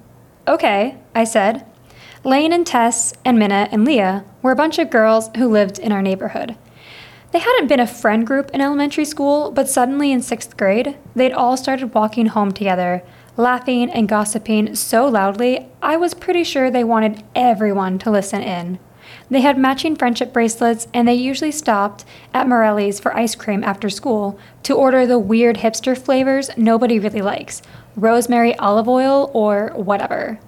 okay, 0.46 0.96
I 1.14 1.24
said. 1.24 1.66
Lane 2.22 2.52
and 2.52 2.66
Tess 2.66 3.14
and 3.24 3.38
Minna 3.38 3.68
and 3.72 3.84
Leah 3.84 4.24
were 4.42 4.52
a 4.52 4.56
bunch 4.56 4.78
of 4.78 4.90
girls 4.90 5.30
who 5.36 5.48
lived 5.48 5.78
in 5.78 5.90
our 5.90 6.02
neighborhood. 6.02 6.56
They 7.32 7.38
hadn't 7.38 7.68
been 7.68 7.78
a 7.78 7.86
friend 7.86 8.26
group 8.26 8.50
in 8.50 8.60
elementary 8.60 9.04
school, 9.04 9.52
but 9.52 9.68
suddenly 9.68 10.10
in 10.10 10.20
sixth 10.20 10.56
grade, 10.56 10.96
they'd 11.14 11.32
all 11.32 11.56
started 11.56 11.94
walking 11.94 12.26
home 12.26 12.50
together, 12.50 13.04
laughing 13.36 13.88
and 13.88 14.08
gossiping 14.08 14.74
so 14.74 15.06
loudly, 15.06 15.68
I 15.80 15.96
was 15.96 16.12
pretty 16.12 16.42
sure 16.42 16.70
they 16.70 16.82
wanted 16.82 17.22
everyone 17.36 18.00
to 18.00 18.10
listen 18.10 18.42
in. 18.42 18.80
They 19.30 19.42
had 19.42 19.58
matching 19.58 19.94
friendship 19.94 20.32
bracelets, 20.32 20.88
and 20.92 21.06
they 21.06 21.14
usually 21.14 21.52
stopped 21.52 22.04
at 22.34 22.48
Morelli's 22.48 22.98
for 22.98 23.16
ice 23.16 23.36
cream 23.36 23.62
after 23.62 23.88
school 23.88 24.36
to 24.64 24.74
order 24.74 25.06
the 25.06 25.18
weird 25.18 25.58
hipster 25.58 25.96
flavors 25.96 26.50
nobody 26.56 26.98
really 26.98 27.22
likes 27.22 27.62
rosemary 27.96 28.56
olive 28.56 28.88
oil 28.88 29.30
or 29.34 29.70
whatever. 29.74 30.38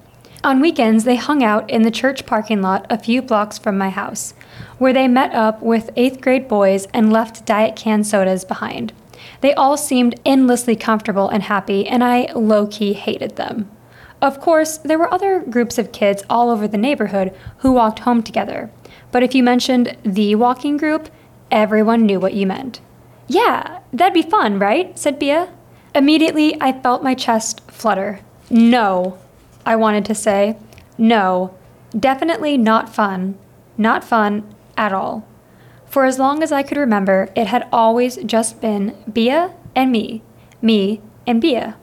On 0.45 0.61
weekends, 0.61 1.05
they 1.05 1.15
hung 1.15 1.45
out 1.45 1.71
in 1.71 1.83
the 1.83 1.91
church 1.91 2.27
parking 2.27 2.63
lot 2.63 2.85
a 2.91 2.99
few 2.99 3.23
blocks 3.23 3.59
from 3.59 3.79
my 3.79 3.91
house, 3.91 4.35
where 4.79 4.93
they 4.93 5.07
met 5.07 5.33
up 5.33 5.63
with 5.63 5.91
eighth 5.95 6.21
grade 6.21 6.49
boys 6.49 6.89
and 6.93 7.13
left 7.13 7.47
diet 7.47 7.77
can 7.77 8.03
sodas 8.03 8.45
behind. 8.45 8.93
They 9.41 9.55
all 9.55 9.77
seemed 9.77 10.19
endlessly 10.27 10.75
comfortable 10.75 11.29
and 11.29 11.45
happy, 11.45 11.87
and 11.87 12.03
I 12.03 12.33
low 12.35 12.67
key 12.67 12.93
hated 12.93 13.37
them. 13.37 13.71
Of 14.21 14.41
course, 14.41 14.79
there 14.79 14.99
were 14.99 15.13
other 15.15 15.41
groups 15.41 15.79
of 15.79 15.93
kids 15.93 16.25
all 16.29 16.51
over 16.51 16.67
the 16.67 16.77
neighborhood 16.77 17.33
who 17.59 17.71
walked 17.71 18.01
home 18.01 18.25
together, 18.25 18.69
but 19.13 19.23
if 19.23 19.37
you 19.37 19.45
mentioned 19.45 19.97
the 20.05 20.35
walking 20.35 20.77
group, 20.77 21.09
everyone 21.53 22.05
knew 22.05 22.19
what 22.19 22.35
you 22.35 22.49
meant. 22.49 22.81
Yeah, 23.29 23.79
that'd 23.93 24.13
be 24.13 24.29
fun, 24.29 24.59
right? 24.59 24.99
said 24.99 25.21
Bea. 25.21 25.45
Immediately, 25.95 26.61
I 26.61 26.73
felt 26.73 27.05
my 27.05 27.15
chest 27.15 27.61
flutter. 27.71 28.21
No, 28.51 29.19
I 29.65 29.77
wanted 29.77 30.05
to 30.07 30.15
say. 30.15 30.57
No, 30.99 31.55
definitely 31.99 32.59
not 32.59 32.95
fun. 32.95 33.39
Not 33.79 34.05
fun 34.05 34.55
at 34.77 34.93
all. 34.93 35.27
For 35.87 36.05
as 36.05 36.19
long 36.19 36.43
as 36.43 36.53
I 36.53 36.63
could 36.63 36.79
remember, 36.79 37.29
it 37.37 37.49
had 37.49 37.69
always 37.73 38.17
just 38.25 38.61
been 38.61 38.97
Bea 39.13 39.49
and 39.75 39.93
me, 39.93 40.23
me 40.61 41.01
and 41.27 41.41
Bea. 41.41 41.75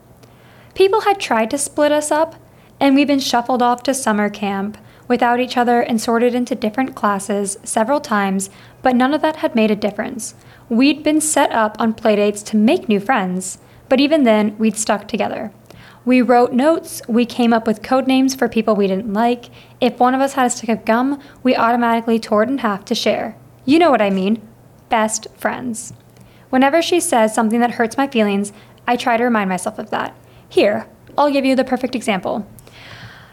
People 0.74 1.02
had 1.02 1.20
tried 1.20 1.52
to 1.52 1.58
split 1.58 1.92
us 1.92 2.12
up, 2.12 2.36
and 2.80 2.96
we'd 2.96 3.08
been 3.08 3.20
shuffled 3.20 3.62
off 3.62 3.84
to 3.84 3.94
summer 3.94 4.30
camp 4.30 4.78
without 5.08 5.40
each 5.40 5.58
other 5.58 5.82
and 5.82 6.00
sorted 6.00 6.34
into 6.34 6.56
different 6.56 6.96
classes 6.96 7.58
several 7.64 8.00
times, 8.00 8.50
but 8.82 8.96
none 8.96 9.14
of 9.14 9.22
that 9.22 9.38
had 9.38 9.56
made 9.56 9.72
a 9.72 9.76
difference. 9.76 10.36
We'd 10.70 11.04
been 11.04 11.20
set 11.20 11.52
up 11.52 11.76
on 11.80 11.94
playdates 11.94 12.46
to 12.46 12.58
make 12.58 12.88
new 12.88 13.00
friends, 13.00 13.58
but 13.90 14.00
even 14.00 14.24
then, 14.24 14.56
we'd 14.58 14.78
stuck 14.78 15.08
together. 15.08 15.52
We 16.06 16.22
wrote 16.22 16.54
notes, 16.54 17.02
we 17.08 17.26
came 17.26 17.54
up 17.54 17.68
with 17.68 17.84
code 17.84 18.08
names 18.08 18.34
for 18.34 18.48
people 18.48 18.76
we 18.76 18.88
didn't 18.88 19.14
like. 19.14 19.50
If 19.82 20.00
one 20.00 20.16
of 20.16 20.22
us 20.22 20.34
had 20.34 20.46
a 20.46 20.50
stick 20.50 20.70
of 20.70 20.86
gum, 20.86 21.22
we 21.44 21.56
automatically 21.56 22.20
tore 22.20 22.44
it 22.44 22.50
in 22.50 22.60
half 22.60 22.86
to 22.86 22.96
share. 22.96 23.36
You 23.66 23.80
know 23.80 23.92
what 23.92 24.02
I 24.02 24.10
mean. 24.10 24.42
Best 24.88 25.28
friends. 25.36 25.94
Whenever 26.50 26.82
she 26.82 27.00
says 27.00 27.36
something 27.36 27.60
that 27.60 27.72
hurts 27.72 27.98
my 27.98 28.08
feelings, 28.08 28.54
I 28.88 28.96
try 28.96 29.18
to 29.18 29.24
remind 29.24 29.50
myself 29.50 29.78
of 29.78 29.90
that. 29.92 30.16
Here, 30.48 30.88
I'll 31.18 31.32
give 31.32 31.46
you 31.46 31.56
the 31.56 31.64
perfect 31.64 31.96
example. 31.96 32.48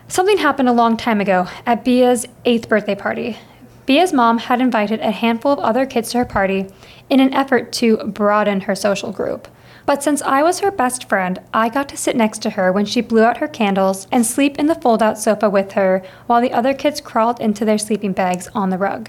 Something 0.09 0.39
happened 0.39 0.69
a 0.69 0.73
long 0.73 0.97
time 0.97 1.21
ago 1.21 1.49
at 1.65 1.85
Bea's 1.85 2.27
eighth 2.45 2.69
birthday 2.69 2.95
party. 2.95 3.39
Bea's 3.87 4.13
mom 4.13 4.39
had 4.39 4.61
invited 4.61 5.01
a 5.01 5.13
handful 5.13 5.53
of 5.53 5.61
other 5.61 5.87
kids 5.87 6.11
to 6.11 6.19
her 6.19 6.25
party 6.25 6.67
in 7.09 7.21
an 7.21 7.33
effort 7.33 7.73
to 7.75 7.97
broaden 7.99 8.63
her 8.63 8.75
social 8.75 9.13
group. 9.13 9.49
But 9.87 10.03
since 10.03 10.21
I 10.23 10.43
was 10.43 10.61
her 10.61 10.73
best 10.73 11.09
friend, 11.09 11.39
I 11.55 11.69
got 11.69 11.89
to 11.91 11.97
sit 11.97 12.17
next 12.17 12.43
to 12.43 12.51
her 12.51 12.73
when 12.73 12.85
she 12.85 13.01
blew 13.01 13.23
out 13.23 13.37
her 13.39 13.47
candles 13.47 14.09
and 14.11 14.27
sleep 14.27 14.59
in 14.59 14.67
the 14.67 14.75
fold 14.75 15.01
out 15.01 15.17
sofa 15.17 15.49
with 15.49 15.73
her 15.73 16.03
while 16.27 16.41
the 16.41 16.53
other 16.53 16.75
kids 16.75 17.01
crawled 17.01 17.41
into 17.41 17.65
their 17.65 17.79
sleeping 17.79 18.13
bags 18.13 18.49
on 18.53 18.71
the 18.71 18.79
rug. 18.79 19.09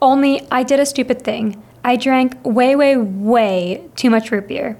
Only 0.00 0.46
I 0.52 0.62
did 0.62 0.78
a 0.78 0.86
stupid 0.86 1.22
thing. 1.22 1.60
I 1.82 1.96
drank 1.96 2.36
way, 2.44 2.76
way, 2.76 2.96
way 2.96 3.88
too 3.96 4.10
much 4.10 4.30
root 4.30 4.46
beer. 4.46 4.78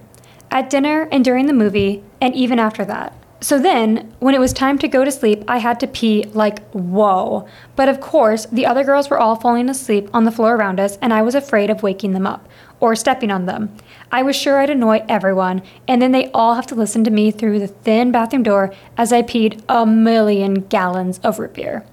At 0.52 0.70
dinner 0.70 1.08
and 1.10 1.24
during 1.24 1.46
the 1.46 1.52
movie, 1.52 2.04
and 2.20 2.34
even 2.34 2.60
after 2.60 2.84
that. 2.84 3.12
So 3.40 3.58
then, 3.58 4.12
when 4.18 4.34
it 4.34 4.40
was 4.40 4.52
time 4.52 4.78
to 4.78 4.88
go 4.88 5.04
to 5.04 5.12
sleep, 5.12 5.44
I 5.46 5.58
had 5.58 5.78
to 5.80 5.86
pee 5.86 6.24
like 6.32 6.68
whoa. 6.70 7.46
But 7.76 7.88
of 7.88 8.00
course, 8.00 8.46
the 8.46 8.66
other 8.66 8.82
girls 8.82 9.10
were 9.10 9.18
all 9.18 9.36
falling 9.36 9.68
asleep 9.68 10.08
on 10.12 10.24
the 10.24 10.32
floor 10.32 10.56
around 10.56 10.80
us, 10.80 10.96
and 11.00 11.12
I 11.12 11.22
was 11.22 11.36
afraid 11.36 11.70
of 11.70 11.82
waking 11.82 12.12
them 12.12 12.26
up 12.26 12.48
or 12.80 12.96
stepping 12.96 13.30
on 13.30 13.46
them. 13.46 13.76
I 14.10 14.22
was 14.22 14.34
sure 14.34 14.58
I'd 14.58 14.70
annoy 14.70 15.04
everyone, 15.08 15.62
and 15.86 16.00
then 16.00 16.12
they 16.12 16.30
all 16.32 16.54
have 16.54 16.66
to 16.68 16.74
listen 16.74 17.04
to 17.04 17.10
me 17.10 17.30
through 17.30 17.58
the 17.58 17.68
thin 17.68 18.10
bathroom 18.10 18.42
door 18.42 18.72
as 18.96 19.12
I 19.12 19.22
peed 19.22 19.62
a 19.68 19.84
million 19.84 20.62
gallons 20.62 21.18
of 21.18 21.38
root 21.38 21.54
beer. 21.54 21.84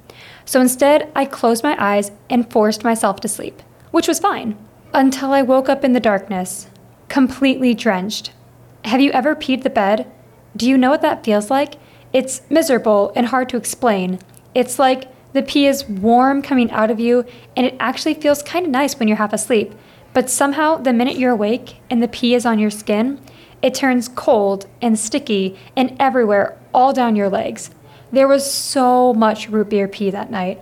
So 0.45 0.61
instead, 0.61 1.11
I 1.15 1.25
closed 1.25 1.63
my 1.63 1.75
eyes 1.77 2.11
and 2.29 2.49
forced 2.49 2.83
myself 2.83 3.19
to 3.21 3.27
sleep, 3.27 3.61
which 3.91 4.07
was 4.07 4.19
fine, 4.19 4.57
until 4.93 5.33
I 5.33 5.41
woke 5.41 5.67
up 5.67 5.83
in 5.83 5.93
the 5.93 5.99
darkness, 5.99 6.67
completely 7.09 7.73
drenched. 7.73 8.31
Have 8.85 9.01
you 9.01 9.11
ever 9.11 9.35
peed 9.35 9.63
the 9.63 9.69
bed? 9.69 10.09
Do 10.55 10.69
you 10.69 10.77
know 10.77 10.91
what 10.91 11.01
that 11.01 11.25
feels 11.25 11.49
like? 11.49 11.75
It's 12.13 12.41
miserable 12.49 13.11
and 13.15 13.27
hard 13.27 13.49
to 13.49 13.57
explain. 13.57 14.19
It's 14.53 14.79
like 14.79 15.11
the 15.33 15.43
pee 15.43 15.67
is 15.67 15.89
warm 15.89 16.41
coming 16.41 16.71
out 16.71 16.89
of 16.89 16.99
you, 16.99 17.25
and 17.57 17.65
it 17.65 17.75
actually 17.77 18.13
feels 18.13 18.41
kind 18.41 18.65
of 18.65 18.71
nice 18.71 18.97
when 18.97 19.09
you're 19.09 19.17
half 19.17 19.33
asleep. 19.33 19.73
But 20.15 20.29
somehow, 20.29 20.77
the 20.77 20.93
minute 20.93 21.17
you're 21.17 21.33
awake 21.33 21.81
and 21.89 22.01
the 22.01 22.07
pee 22.07 22.35
is 22.35 22.45
on 22.45 22.57
your 22.57 22.69
skin, 22.71 23.19
it 23.61 23.75
turns 23.75 24.07
cold 24.07 24.65
and 24.81 24.97
sticky 24.97 25.59
and 25.75 25.93
everywhere, 25.99 26.57
all 26.73 26.93
down 26.93 27.17
your 27.17 27.27
legs. 27.27 27.69
There 28.13 28.27
was 28.27 28.49
so 28.49 29.13
much 29.13 29.49
root 29.49 29.69
beer 29.69 29.89
pee 29.89 30.09
that 30.11 30.31
night. 30.31 30.61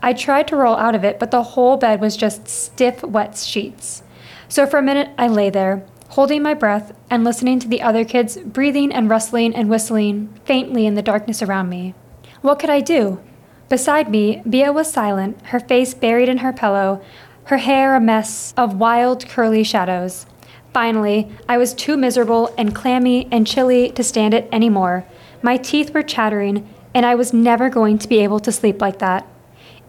I 0.00 0.12
tried 0.12 0.46
to 0.48 0.56
roll 0.56 0.76
out 0.76 0.94
of 0.94 1.02
it, 1.02 1.18
but 1.18 1.32
the 1.32 1.42
whole 1.42 1.76
bed 1.76 2.00
was 2.00 2.16
just 2.16 2.46
stiff, 2.46 3.02
wet 3.02 3.36
sheets. 3.36 4.04
So 4.48 4.68
for 4.68 4.78
a 4.78 4.82
minute, 4.82 5.10
I 5.18 5.26
lay 5.26 5.50
there, 5.50 5.84
holding 6.10 6.40
my 6.40 6.54
breath 6.54 6.94
and 7.10 7.24
listening 7.24 7.58
to 7.58 7.68
the 7.68 7.82
other 7.82 8.04
kids 8.04 8.36
breathing 8.36 8.92
and 8.92 9.10
rustling 9.10 9.52
and 9.52 9.68
whistling 9.68 10.32
faintly 10.44 10.86
in 10.86 10.94
the 10.94 11.02
darkness 11.02 11.42
around 11.42 11.68
me. 11.68 11.94
What 12.40 12.60
could 12.60 12.70
I 12.70 12.80
do? 12.80 13.20
Beside 13.68 14.10
me, 14.10 14.42
Bea 14.48 14.68
was 14.68 14.92
silent, 14.92 15.44
her 15.46 15.58
face 15.58 15.92
buried 15.92 16.28
in 16.28 16.38
her 16.38 16.52
pillow, 16.52 17.02
her 17.44 17.58
hair 17.58 17.94
a 17.94 18.00
mess 18.00 18.54
of 18.56 18.76
wild, 18.76 19.28
curly 19.28 19.64
shadows. 19.64 20.26
Finally, 20.72 21.30
I 21.48 21.58
was 21.58 21.74
too 21.74 21.96
miserable 21.96 22.54
and 22.56 22.74
clammy 22.74 23.28
and 23.30 23.46
chilly 23.46 23.90
to 23.90 24.02
stand 24.02 24.32
it 24.32 24.48
any 24.50 24.70
more. 24.70 25.04
My 25.42 25.56
teeth 25.56 25.92
were 25.92 26.02
chattering, 26.02 26.68
and 26.94 27.04
I 27.04 27.14
was 27.14 27.32
never 27.32 27.68
going 27.68 27.98
to 27.98 28.08
be 28.08 28.20
able 28.20 28.40
to 28.40 28.52
sleep 28.52 28.80
like 28.80 28.98
that. 29.00 29.26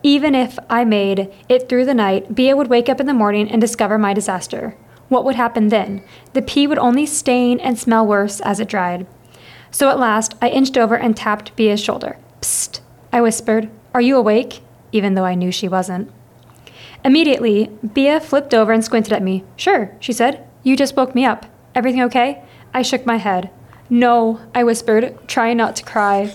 Even 0.02 0.36
if 0.36 0.60
I 0.70 0.84
made 0.84 1.32
it 1.48 1.70
through 1.70 1.86
the 1.86 1.94
night, 1.94 2.36
Bea 2.36 2.54
would 2.54 2.68
wake 2.68 2.90
up 2.90 3.00
in 3.00 3.06
the 3.06 3.14
morning 3.14 3.50
and 3.50 3.62
discover 3.62 3.98
my 3.98 4.14
disaster. 4.14 4.76
What 5.08 5.24
would 5.24 5.36
happen 5.36 5.70
then? 5.70 6.04
The 6.34 6.42
pee 6.42 6.68
would 6.68 6.80
only 6.80 7.06
stain 7.06 7.60
and 7.60 7.80
smell 7.80 8.06
worse 8.06 8.42
as 8.42 8.60
it 8.60 8.68
dried. 8.68 9.06
So 9.72 9.90
at 9.90 10.00
last, 10.00 10.36
I 10.42 10.50
inched 10.50 10.78
over 10.78 10.96
and 10.96 11.16
tapped 11.16 11.56
Bea's 11.56 11.82
shoulder. 11.82 12.18
Psst, 12.42 12.82
I 13.14 13.22
whispered. 13.22 13.70
Are 13.94 14.02
you 14.02 14.18
awake? 14.18 14.62
Even 14.92 15.14
though 15.14 15.26
I 15.26 15.36
knew 15.36 15.52
she 15.52 15.68
wasn't. 15.68 16.12
Immediately, 17.06 17.70
Bea 17.94 18.20
flipped 18.20 18.54
over 18.54 18.72
and 18.72 18.84
squinted 18.84 19.14
at 19.14 19.22
me. 19.22 19.44
Sure, 19.58 19.96
she 20.00 20.14
said. 20.14 20.48
You 20.64 20.78
just 20.78 20.96
woke 20.96 21.14
me 21.14 21.26
up. 21.26 21.46
Everything 21.76 22.02
okay? 22.04 22.44
I 22.74 22.82
shook 22.82 23.06
my 23.06 23.18
head. 23.18 23.50
No, 23.90 24.40
I 24.56 24.64
whispered, 24.64 25.18
trying 25.28 25.58
not 25.58 25.76
to 25.76 25.84
cry. 25.84 26.34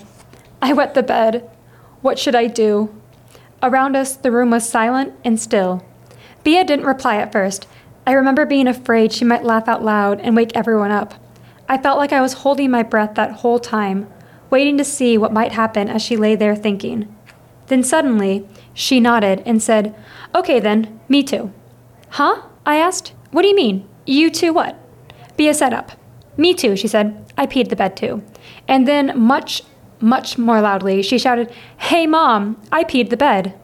I 0.61 0.73
wet 0.75 0.95
the 0.95 1.03
bed. 1.03 1.49
What 2.03 2.19
should 2.19 2.35
I 2.35 2.47
do? 2.47 2.95
Around 3.63 3.97
us, 3.97 4.15
the 4.15 4.31
room 4.31 4.51
was 4.51 4.69
silent 4.69 5.15
and 5.25 5.41
still. 5.41 5.85
Bea 6.45 6.65
didn't 6.65 6.87
reply 6.87 7.17
at 7.17 7.33
first. 7.33 7.67
I 8.07 8.13
remember 8.13 8.47
being 8.47 8.69
afraid 8.69 9.13
she 9.13 9.25
might 9.25 9.45
laugh 9.45 9.69
out 9.69 9.85
loud 9.85 10.21
and 10.21 10.37
wake 10.37 10.53
everyone 10.55 10.91
up. 10.91 11.15
I 11.69 11.79
felt 11.79 11.99
like 11.99 12.13
I 12.13 12.21
was 12.21 12.35
holding 12.35 12.71
my 12.71 12.83
breath 12.83 13.15
that 13.15 13.33
whole 13.33 13.59
time, 13.59 14.09
waiting 14.51 14.79
to 14.79 14.85
see 14.85 15.19
what 15.19 15.33
might 15.33 15.53
happen 15.53 15.89
as 15.89 16.03
she 16.03 16.17
lay 16.17 16.37
there 16.37 16.57
thinking. 16.57 17.15
Then 17.67 17.83
suddenly, 17.83 18.47
she 18.73 19.01
nodded 19.01 19.43
and 19.45 19.63
said, 19.63 19.95
Okay 20.35 20.61
then, 20.61 21.01
me 21.09 21.23
too. 21.23 21.53
Huh? 22.11 22.43
I 22.67 22.77
asked. 22.77 23.13
What 23.31 23.43
do 23.43 23.49
you 23.49 23.57
mean? 23.57 23.89
You 24.07 24.31
too 24.31 24.53
what? 24.53 24.79
Bea 25.37 25.53
sat 25.53 25.73
up. 25.73 25.93
Me 26.37 26.55
too, 26.55 26.77
she 26.77 26.89
said. 26.89 27.33
I 27.37 27.47
peed 27.47 27.69
the 27.69 27.77
bed 27.77 27.97
too. 27.97 28.23
And 28.67 28.87
then, 28.87 29.19
much, 29.19 29.63
much 30.01 30.39
more 30.39 30.61
loudly, 30.61 31.03
she 31.03 31.19
shouted, 31.19 31.53
Hey 31.77 32.07
mom, 32.07 32.61
I 32.71 32.85
peed 32.85 33.11
the 33.11 33.17
bed. 33.17 33.59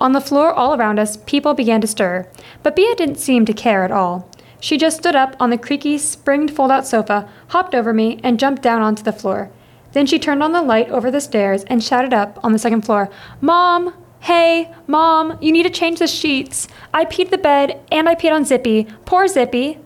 On 0.00 0.12
the 0.12 0.20
floor 0.20 0.52
all 0.52 0.74
around 0.74 0.98
us, 0.98 1.16
people 1.16 1.54
began 1.54 1.80
to 1.80 1.86
stir, 1.86 2.28
but 2.62 2.74
Bea 2.74 2.94
didn't 2.96 3.20
seem 3.20 3.44
to 3.44 3.52
care 3.52 3.84
at 3.84 3.92
all. 3.92 4.28
She 4.58 4.76
just 4.76 4.98
stood 4.98 5.14
up 5.14 5.36
on 5.38 5.50
the 5.50 5.58
creaky, 5.58 5.98
springed 5.98 6.54
fold 6.54 6.70
out 6.70 6.86
sofa, 6.86 7.28
hopped 7.48 7.74
over 7.74 7.92
me, 7.92 8.20
and 8.22 8.38
jumped 8.38 8.62
down 8.62 8.82
onto 8.82 9.02
the 9.02 9.12
floor. 9.12 9.50
Then 9.92 10.06
she 10.06 10.18
turned 10.18 10.42
on 10.42 10.52
the 10.52 10.62
light 10.62 10.88
over 10.90 11.10
the 11.10 11.20
stairs 11.20 11.64
and 11.64 11.82
shouted 11.82 12.12
up 12.12 12.38
on 12.42 12.52
the 12.52 12.58
second 12.58 12.82
floor, 12.82 13.10
Mom! 13.40 13.94
Hey, 14.26 14.72
Mom, 14.86 15.36
you 15.40 15.50
need 15.50 15.64
to 15.64 15.70
change 15.70 15.98
the 15.98 16.06
sheets. 16.06 16.68
I 16.94 17.04
peed 17.04 17.30
the 17.30 17.38
bed 17.38 17.84
and 17.90 18.08
I 18.08 18.14
peed 18.14 18.32
on 18.32 18.44
Zippy. 18.44 18.86
Poor 19.04 19.26
Zippy. 19.26 19.80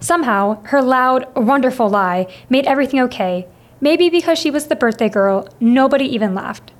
Somehow, 0.00 0.62
her 0.64 0.80
loud, 0.80 1.26
wonderful 1.36 1.90
lie 1.90 2.26
made 2.48 2.64
everything 2.64 3.00
okay. 3.00 3.46
Maybe 3.82 4.08
because 4.08 4.38
she 4.38 4.50
was 4.50 4.68
the 4.68 4.76
birthday 4.76 5.10
girl, 5.10 5.46
nobody 5.60 6.06
even 6.06 6.34
laughed. 6.34 6.72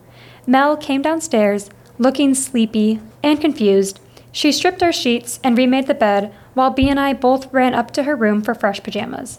Mel 0.47 0.75
came 0.75 1.03
downstairs, 1.03 1.69
looking 1.99 2.35
sleepy 2.35 2.99
and 3.23 3.39
confused. 3.39 4.01
She 4.33 4.51
stripped 4.51 4.83
our 4.83 4.91
sheets 4.91 5.39
and 5.45 5.59
remade 5.59 5.89
the 5.89 5.95
bed, 5.95 6.35
while 6.55 6.71
Bea 6.71 6.89
and 6.89 6.99
I 6.99 7.13
both 7.13 7.53
ran 7.53 7.75
up 7.75 7.91
to 7.91 8.05
her 8.05 8.17
room 8.17 8.41
for 8.41 8.55
fresh 8.55 8.83
pajamas. 8.83 9.39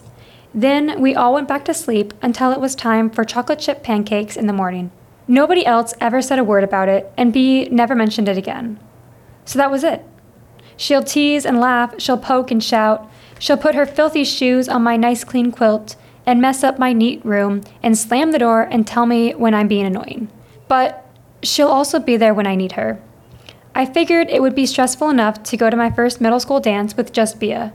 Then 0.54 1.00
we 1.00 1.16
all 1.16 1.34
went 1.34 1.48
back 1.48 1.64
to 1.64 1.74
sleep 1.74 2.14
until 2.22 2.52
it 2.52 2.60
was 2.60 2.76
time 2.76 3.10
for 3.10 3.24
chocolate 3.24 3.58
chip 3.58 3.82
pancakes 3.82 4.36
in 4.36 4.46
the 4.46 4.52
morning. 4.52 4.92
Nobody 5.26 5.64
else 5.64 5.94
ever 6.00 6.20
said 6.20 6.38
a 6.38 6.44
word 6.44 6.64
about 6.64 6.88
it, 6.88 7.10
and 7.16 7.32
Bea 7.32 7.68
never 7.70 7.94
mentioned 7.94 8.28
it 8.28 8.36
again. 8.36 8.78
So 9.44 9.58
that 9.58 9.70
was 9.70 9.82
it. 9.82 10.04
She'll 10.76 11.02
tease 11.02 11.46
and 11.46 11.60
laugh, 11.60 11.94
she'll 11.98 12.18
poke 12.18 12.50
and 12.50 12.62
shout, 12.62 13.10
she'll 13.38 13.56
put 13.56 13.74
her 13.74 13.86
filthy 13.86 14.24
shoes 14.24 14.68
on 14.68 14.82
my 14.82 14.96
nice 14.96 15.24
clean 15.24 15.50
quilt, 15.50 15.96
and 16.26 16.40
mess 16.40 16.62
up 16.62 16.78
my 16.78 16.92
neat 16.92 17.24
room, 17.24 17.62
and 17.82 17.96
slam 17.96 18.32
the 18.32 18.38
door 18.38 18.62
and 18.62 18.86
tell 18.86 19.06
me 19.06 19.32
when 19.32 19.54
I'm 19.54 19.68
being 19.68 19.86
annoying. 19.86 20.28
But 20.68 21.06
she'll 21.42 21.68
also 21.68 21.98
be 21.98 22.16
there 22.16 22.34
when 22.34 22.46
I 22.46 22.54
need 22.54 22.72
her. 22.72 23.00
I 23.74 23.86
figured 23.86 24.30
it 24.30 24.40
would 24.40 24.54
be 24.54 24.66
stressful 24.66 25.10
enough 25.10 25.42
to 25.44 25.56
go 25.56 25.68
to 25.68 25.76
my 25.76 25.90
first 25.90 26.20
middle 26.20 26.40
school 26.40 26.60
dance 26.60 26.96
with 26.96 27.12
just 27.12 27.40
Bea. 27.40 27.70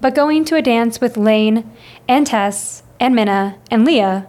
But 0.00 0.14
going 0.14 0.44
to 0.46 0.56
a 0.56 0.62
dance 0.62 1.00
with 1.00 1.16
Lane 1.16 1.70
and 2.08 2.26
Tess 2.26 2.82
and 2.98 3.14
Minna 3.14 3.58
and 3.70 3.84
Leah, 3.84 4.28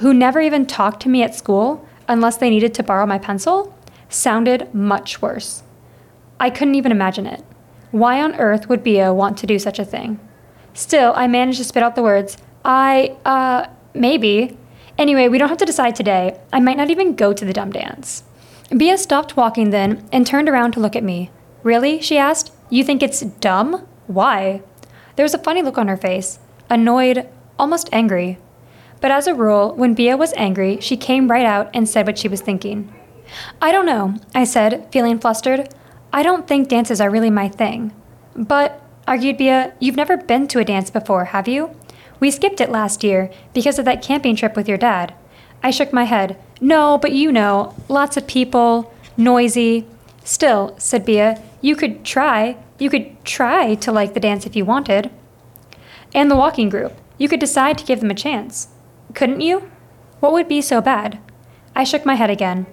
who 0.00 0.12
never 0.12 0.40
even 0.40 0.66
talked 0.66 1.00
to 1.02 1.08
me 1.08 1.22
at 1.22 1.34
school 1.34 1.85
unless 2.08 2.36
they 2.36 2.50
needed 2.50 2.74
to 2.74 2.82
borrow 2.82 3.06
my 3.06 3.18
pencil, 3.18 3.76
sounded 4.08 4.72
much 4.74 5.20
worse. 5.20 5.62
I 6.38 6.50
couldn't 6.50 6.74
even 6.74 6.92
imagine 6.92 7.26
it. 7.26 7.42
Why 7.90 8.20
on 8.20 8.34
earth 8.34 8.68
would 8.68 8.82
Bea 8.82 9.08
want 9.08 9.38
to 9.38 9.46
do 9.46 9.58
such 9.58 9.78
a 9.78 9.84
thing? 9.84 10.20
Still, 10.74 11.12
I 11.16 11.26
managed 11.26 11.58
to 11.58 11.64
spit 11.64 11.82
out 11.82 11.94
the 11.94 12.02
words, 12.02 12.36
I, 12.64 13.16
uh, 13.24 13.66
maybe. 13.94 14.56
Anyway, 14.98 15.28
we 15.28 15.38
don't 15.38 15.48
have 15.48 15.58
to 15.58 15.64
decide 15.64 15.94
today. 15.94 16.38
I 16.52 16.60
might 16.60 16.76
not 16.76 16.90
even 16.90 17.14
go 17.14 17.32
to 17.32 17.44
the 17.44 17.52
dumb 17.52 17.70
dance. 17.70 18.24
Bea 18.76 18.96
stopped 18.96 19.36
walking 19.36 19.70
then 19.70 20.06
and 20.12 20.26
turned 20.26 20.48
around 20.48 20.72
to 20.72 20.80
look 20.80 20.96
at 20.96 21.04
me. 21.04 21.30
Really? 21.62 22.00
she 22.00 22.18
asked. 22.18 22.52
You 22.68 22.84
think 22.84 23.02
it's 23.02 23.20
dumb? 23.20 23.86
Why? 24.06 24.62
There 25.14 25.24
was 25.24 25.34
a 25.34 25.38
funny 25.38 25.62
look 25.62 25.78
on 25.78 25.88
her 25.88 25.96
face 25.96 26.38
annoyed, 26.68 27.28
almost 27.58 27.88
angry. 27.92 28.38
But 29.00 29.10
as 29.10 29.26
a 29.26 29.34
rule, 29.34 29.74
when 29.74 29.94
Bea 29.94 30.14
was 30.14 30.32
angry, 30.36 30.80
she 30.80 30.96
came 30.96 31.30
right 31.30 31.46
out 31.46 31.70
and 31.74 31.88
said 31.88 32.06
what 32.06 32.18
she 32.18 32.28
was 32.28 32.40
thinking. 32.40 32.92
I 33.60 33.72
don't 33.72 33.86
know, 33.86 34.14
I 34.34 34.44
said, 34.44 34.88
feeling 34.92 35.18
flustered. 35.18 35.68
I 36.12 36.22
don't 36.22 36.46
think 36.46 36.68
dances 36.68 37.00
are 37.00 37.10
really 37.10 37.30
my 37.30 37.48
thing. 37.48 37.92
But, 38.34 38.82
argued 39.06 39.38
Bea, 39.38 39.72
you've 39.80 39.96
never 39.96 40.16
been 40.16 40.48
to 40.48 40.58
a 40.58 40.64
dance 40.64 40.90
before, 40.90 41.26
have 41.26 41.48
you? 41.48 41.74
We 42.20 42.30
skipped 42.30 42.60
it 42.60 42.70
last 42.70 43.04
year 43.04 43.30
because 43.52 43.78
of 43.78 43.84
that 43.84 44.02
camping 44.02 44.36
trip 44.36 44.56
with 44.56 44.68
your 44.68 44.78
dad. 44.78 45.14
I 45.62 45.70
shook 45.70 45.92
my 45.92 46.04
head. 46.04 46.38
No, 46.60 46.96
but 46.96 47.12
you 47.12 47.30
know, 47.30 47.74
lots 47.88 48.16
of 48.16 48.26
people, 48.26 48.94
noisy. 49.16 49.86
Still, 50.24 50.74
said 50.78 51.04
Bea, 51.04 51.34
you 51.60 51.76
could 51.76 52.04
try. 52.04 52.56
You 52.78 52.90
could 52.90 53.24
try 53.24 53.74
to 53.76 53.92
like 53.92 54.14
the 54.14 54.20
dance 54.20 54.46
if 54.46 54.56
you 54.56 54.64
wanted. 54.64 55.10
And 56.14 56.30
the 56.30 56.36
walking 56.36 56.68
group. 56.68 56.94
You 57.18 57.28
could 57.28 57.40
decide 57.40 57.78
to 57.78 57.84
give 57.84 58.00
them 58.00 58.10
a 58.10 58.14
chance. 58.14 58.68
Couldn't 59.14 59.40
you? 59.40 59.70
What 60.20 60.32
would 60.32 60.48
be 60.48 60.60
so 60.60 60.80
bad? 60.80 61.18
I 61.74 61.84
shook 61.84 62.06
my 62.06 62.14
head 62.14 62.30
again. 62.30 62.66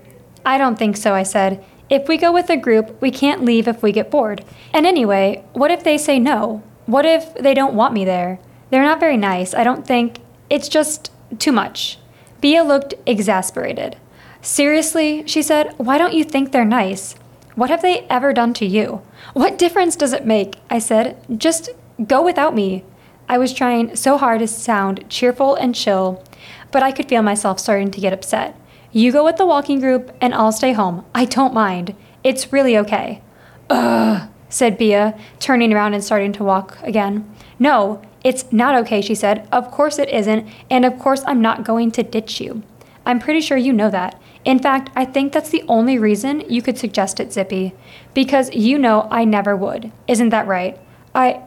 I 0.46 0.58
don't 0.58 0.78
think 0.78 0.98
so, 0.98 1.14
I 1.14 1.24
said. 1.24 1.64
If 1.90 2.08
we 2.08 2.18
go 2.18 2.32
with 2.32 2.50
a 2.50 2.58
group, 2.58 3.00
we 3.02 3.12
can't 3.12 3.44
leave 3.44 3.68
if 3.68 3.84
we 3.84 3.92
get 3.92 4.10
bored. 4.10 4.44
And 4.74 4.86
anyway, 4.86 5.44
what 5.54 5.72
if 5.72 5.84
they 5.84 5.98
say 5.98 6.20
no? 6.20 6.64
What 6.86 7.06
if 7.06 7.34
they 7.36 7.54
don't 7.54 7.76
want 7.76 7.94
me 7.94 8.06
there? 8.06 8.40
They're 8.70 8.84
not 8.84 9.00
very 9.00 9.18
nice, 9.18 9.54
I 9.54 9.64
don't 9.64 9.86
think. 9.86 10.20
It's 10.50 10.68
just 10.68 11.12
too 11.38 11.52
much. 11.52 12.00
Bea 12.42 12.62
looked 12.62 12.96
exasperated. 13.06 13.98
Seriously, 14.42 15.24
she 15.28 15.42
said, 15.42 15.74
why 15.78 15.98
don't 15.98 16.14
you 16.14 16.24
think 16.24 16.52
they're 16.52 16.66
nice? 16.66 17.16
What 17.56 17.70
have 17.70 17.82
they 17.82 18.02
ever 18.10 18.34
done 18.34 18.54
to 18.56 18.66
you? 18.66 19.02
What 19.34 19.58
difference 19.58 19.96
does 19.96 20.12
it 20.12 20.26
make? 20.26 20.56
I 20.70 20.80
said. 20.80 21.18
Just 21.38 21.70
go 22.08 22.22
without 22.22 22.56
me. 22.56 22.84
I 23.28 23.38
was 23.38 23.54
trying 23.54 23.96
so 23.96 24.18
hard 24.18 24.40
to 24.40 24.48
sound 24.48 25.10
cheerful 25.10 25.56
and 25.56 25.74
chill, 25.74 26.24
but 26.72 26.84
I 26.84 26.92
could 26.92 27.08
feel 27.08 27.22
myself 27.22 27.60
starting 27.60 27.92
to 27.92 28.02
get 28.02 28.14
upset. 28.14 28.60
You 28.92 29.12
go 29.12 29.24
with 29.24 29.38
the 29.38 29.46
walking 29.46 29.80
group, 29.80 30.12
and 30.22 30.34
I'll 30.36 30.52
stay 30.52 30.74
home. 30.74 31.06
I 31.16 31.26
don't 31.26 31.54
mind. 31.54 31.96
It's 32.24 32.54
really 32.54 32.78
okay. 32.78 33.22
Ugh, 33.70 34.30
said 34.50 34.78
Bea, 34.78 35.14
turning 35.40 35.74
around 35.74 35.94
and 35.94 36.04
starting 36.04 36.32
to 36.34 36.44
walk 36.44 36.78
again. 36.84 37.28
No, 37.58 38.02
it's 38.24 38.52
not 38.52 38.76
okay, 38.76 39.02
she 39.02 39.16
said. 39.16 39.48
Of 39.52 39.72
course 39.72 39.98
it 39.98 40.10
isn't, 40.10 40.48
and 40.70 40.86
of 40.86 41.00
course 41.00 41.24
I'm 41.26 41.42
not 41.42 41.64
going 41.64 41.92
to 41.92 42.04
ditch 42.04 42.40
you. 42.40 42.62
I'm 43.06 43.20
pretty 43.20 43.42
sure 43.42 43.58
you 43.58 43.74
know 43.74 43.90
that. 43.90 44.22
In 44.46 44.60
fact, 44.60 44.92
I 44.96 45.06
think 45.06 45.34
that's 45.34 45.50
the 45.50 45.64
only 45.68 45.98
reason 45.98 46.44
you 46.50 46.62
could 46.62 46.78
suggest 46.78 47.20
it, 47.20 47.34
Zippy, 47.34 47.74
because 48.14 48.54
you 48.54 48.78
know 48.78 49.08
I 49.10 49.26
never 49.26 49.56
would. 49.56 49.92
Isn't 50.08 50.30
that 50.30 50.48
right? 50.48 50.80
I 51.16 51.42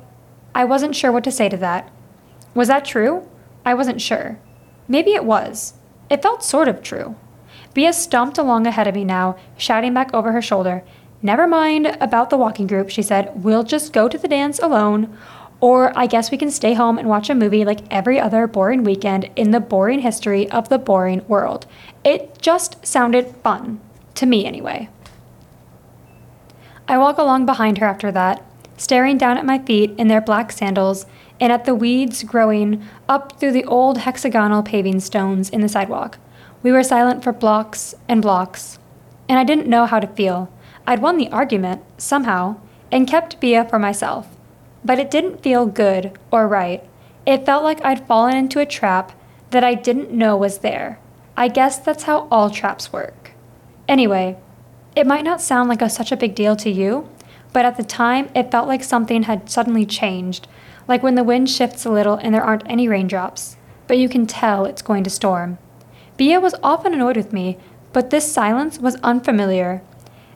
I 0.56 0.64
wasn't 0.64 0.96
sure 0.96 1.12
what 1.12 1.22
to 1.24 1.30
say 1.30 1.50
to 1.50 1.56
that. 1.58 1.92
Was 2.54 2.68
that 2.68 2.86
true? 2.86 3.28
I 3.66 3.74
wasn't 3.74 4.00
sure. 4.00 4.38
Maybe 4.88 5.12
it 5.12 5.26
was. 5.26 5.74
It 6.08 6.22
felt 6.22 6.42
sort 6.42 6.66
of 6.66 6.82
true. 6.82 7.14
Bea 7.74 7.92
stomped 7.92 8.38
along 8.38 8.66
ahead 8.66 8.86
of 8.86 8.94
me 8.94 9.04
now, 9.04 9.36
shouting 9.58 9.92
back 9.92 10.14
over 10.14 10.32
her 10.32 10.40
shoulder, 10.40 10.82
Never 11.20 11.46
mind 11.46 11.96
about 12.00 12.30
the 12.30 12.38
walking 12.38 12.66
group, 12.66 12.88
she 12.88 13.02
said. 13.02 13.44
We'll 13.44 13.64
just 13.64 13.92
go 13.92 14.08
to 14.08 14.16
the 14.16 14.28
dance 14.28 14.58
alone. 14.58 15.14
Or 15.60 15.92
I 15.98 16.06
guess 16.06 16.30
we 16.30 16.38
can 16.38 16.50
stay 16.50 16.72
home 16.72 16.96
and 16.98 17.08
watch 17.08 17.28
a 17.28 17.34
movie 17.34 17.64
like 17.64 17.80
every 17.90 18.18
other 18.18 18.46
boring 18.46 18.82
weekend 18.82 19.28
in 19.36 19.50
the 19.50 19.60
boring 19.60 20.00
history 20.00 20.50
of 20.50 20.70
the 20.70 20.78
boring 20.78 21.26
world. 21.28 21.66
It 22.02 22.40
just 22.40 22.86
sounded 22.86 23.34
fun. 23.42 23.80
To 24.14 24.24
me, 24.24 24.46
anyway. 24.46 24.88
I 26.88 26.96
walk 26.96 27.18
along 27.18 27.44
behind 27.44 27.78
her 27.78 27.86
after 27.86 28.10
that, 28.12 28.42
staring 28.76 29.18
down 29.18 29.38
at 29.38 29.46
my 29.46 29.58
feet 29.58 29.94
in 29.98 30.08
their 30.08 30.20
black 30.20 30.52
sandals 30.52 31.06
and 31.40 31.52
at 31.52 31.64
the 31.64 31.74
weeds 31.74 32.22
growing 32.22 32.82
up 33.08 33.38
through 33.38 33.52
the 33.52 33.64
old 33.64 33.98
hexagonal 33.98 34.62
paving 34.62 35.00
stones 35.00 35.50
in 35.50 35.60
the 35.60 35.68
sidewalk. 35.68 36.18
We 36.62 36.72
were 36.72 36.82
silent 36.82 37.22
for 37.22 37.32
blocks 37.32 37.94
and 38.08 38.22
blocks, 38.22 38.78
and 39.28 39.38
I 39.38 39.44
didn't 39.44 39.68
know 39.68 39.86
how 39.86 40.00
to 40.00 40.06
feel. 40.06 40.50
I'd 40.86 41.02
won 41.02 41.16
the 41.16 41.28
argument, 41.30 41.82
somehow, 41.98 42.56
and 42.90 43.08
kept 43.08 43.40
Bea 43.40 43.64
for 43.64 43.78
myself 43.78 44.28
but 44.86 45.00
it 45.00 45.10
didn't 45.10 45.42
feel 45.42 45.66
good 45.66 46.16
or 46.30 46.46
right. 46.46 46.88
It 47.26 47.44
felt 47.44 47.64
like 47.64 47.84
I'd 47.84 48.06
fallen 48.06 48.36
into 48.36 48.60
a 48.60 48.66
trap 48.66 49.12
that 49.50 49.64
I 49.64 49.74
didn't 49.74 50.12
know 50.12 50.36
was 50.36 50.58
there. 50.58 51.00
I 51.36 51.48
guess 51.48 51.78
that's 51.78 52.04
how 52.04 52.28
all 52.30 52.50
traps 52.50 52.92
work. 52.92 53.32
Anyway, 53.88 54.36
it 54.94 55.06
might 55.06 55.24
not 55.24 55.42
sound 55.42 55.68
like 55.68 55.82
a, 55.82 55.90
such 55.90 56.12
a 56.12 56.16
big 56.16 56.36
deal 56.36 56.54
to 56.56 56.70
you, 56.70 57.08
but 57.56 57.64
at 57.64 57.78
the 57.78 57.82
time 57.82 58.28
it 58.34 58.50
felt 58.50 58.68
like 58.68 58.84
something 58.84 59.22
had 59.22 59.48
suddenly 59.48 59.86
changed, 59.86 60.46
like 60.86 61.02
when 61.02 61.14
the 61.14 61.24
wind 61.24 61.48
shifts 61.48 61.86
a 61.86 61.90
little 61.90 62.16
and 62.16 62.34
there 62.34 62.44
aren't 62.44 62.68
any 62.68 62.86
raindrops, 62.86 63.56
but 63.86 63.96
you 63.96 64.10
can 64.10 64.26
tell 64.26 64.66
it's 64.66 64.82
going 64.82 65.02
to 65.02 65.08
storm. 65.08 65.56
Bea 66.18 66.36
was 66.36 66.54
often 66.62 66.92
annoyed 66.92 67.16
with 67.16 67.32
me, 67.32 67.56
but 67.94 68.10
this 68.10 68.30
silence 68.30 68.78
was 68.78 68.96
unfamiliar, 68.96 69.80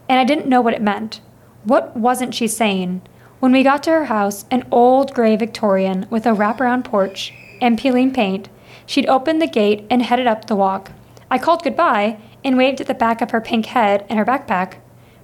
and 0.08 0.18
I 0.18 0.24
didn't 0.24 0.48
know 0.48 0.62
what 0.62 0.72
it 0.72 0.80
meant. 0.80 1.20
What 1.64 1.94
wasn't 1.94 2.34
she 2.34 2.48
saying? 2.48 3.02
When 3.38 3.52
we 3.52 3.62
got 3.62 3.82
to 3.82 3.90
her 3.90 4.06
house, 4.06 4.46
an 4.50 4.66
old 4.70 5.12
gray 5.12 5.36
Victorian 5.36 6.06
with 6.08 6.24
a 6.24 6.30
wraparound 6.30 6.84
porch 6.84 7.34
and 7.60 7.78
peeling 7.78 8.14
paint, 8.14 8.48
she'd 8.86 9.06
opened 9.10 9.42
the 9.42 9.46
gate 9.46 9.86
and 9.90 10.00
headed 10.00 10.26
up 10.26 10.46
the 10.46 10.56
walk. 10.56 10.92
I 11.30 11.36
called 11.36 11.64
goodbye 11.64 12.16
and 12.42 12.56
waved 12.56 12.80
at 12.80 12.86
the 12.86 12.94
back 12.94 13.20
of 13.20 13.32
her 13.32 13.42
pink 13.42 13.66
head 13.66 14.06
and 14.08 14.18
her 14.18 14.24
backpack, 14.24 14.76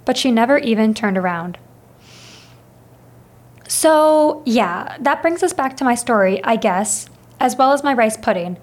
but 0.05 0.19
she 0.19 0.31
never 0.31 0.59
even 0.59 0.93
turned 0.93 1.17
around. 1.17 1.57
So, 3.69 4.43
yeah, 4.45 4.97
that 5.01 5.23
brings 5.23 5.43
us 5.43 5.53
back 5.53 5.77
to 5.77 5.85
my 5.85 5.95
story, 5.95 6.43
I 6.45 6.57
guess, 6.57 7.09
as 7.41 7.57
well 7.57 7.73
as 7.73 7.83
my 7.83 7.93
rice 7.95 8.17
pudding. 8.17 8.59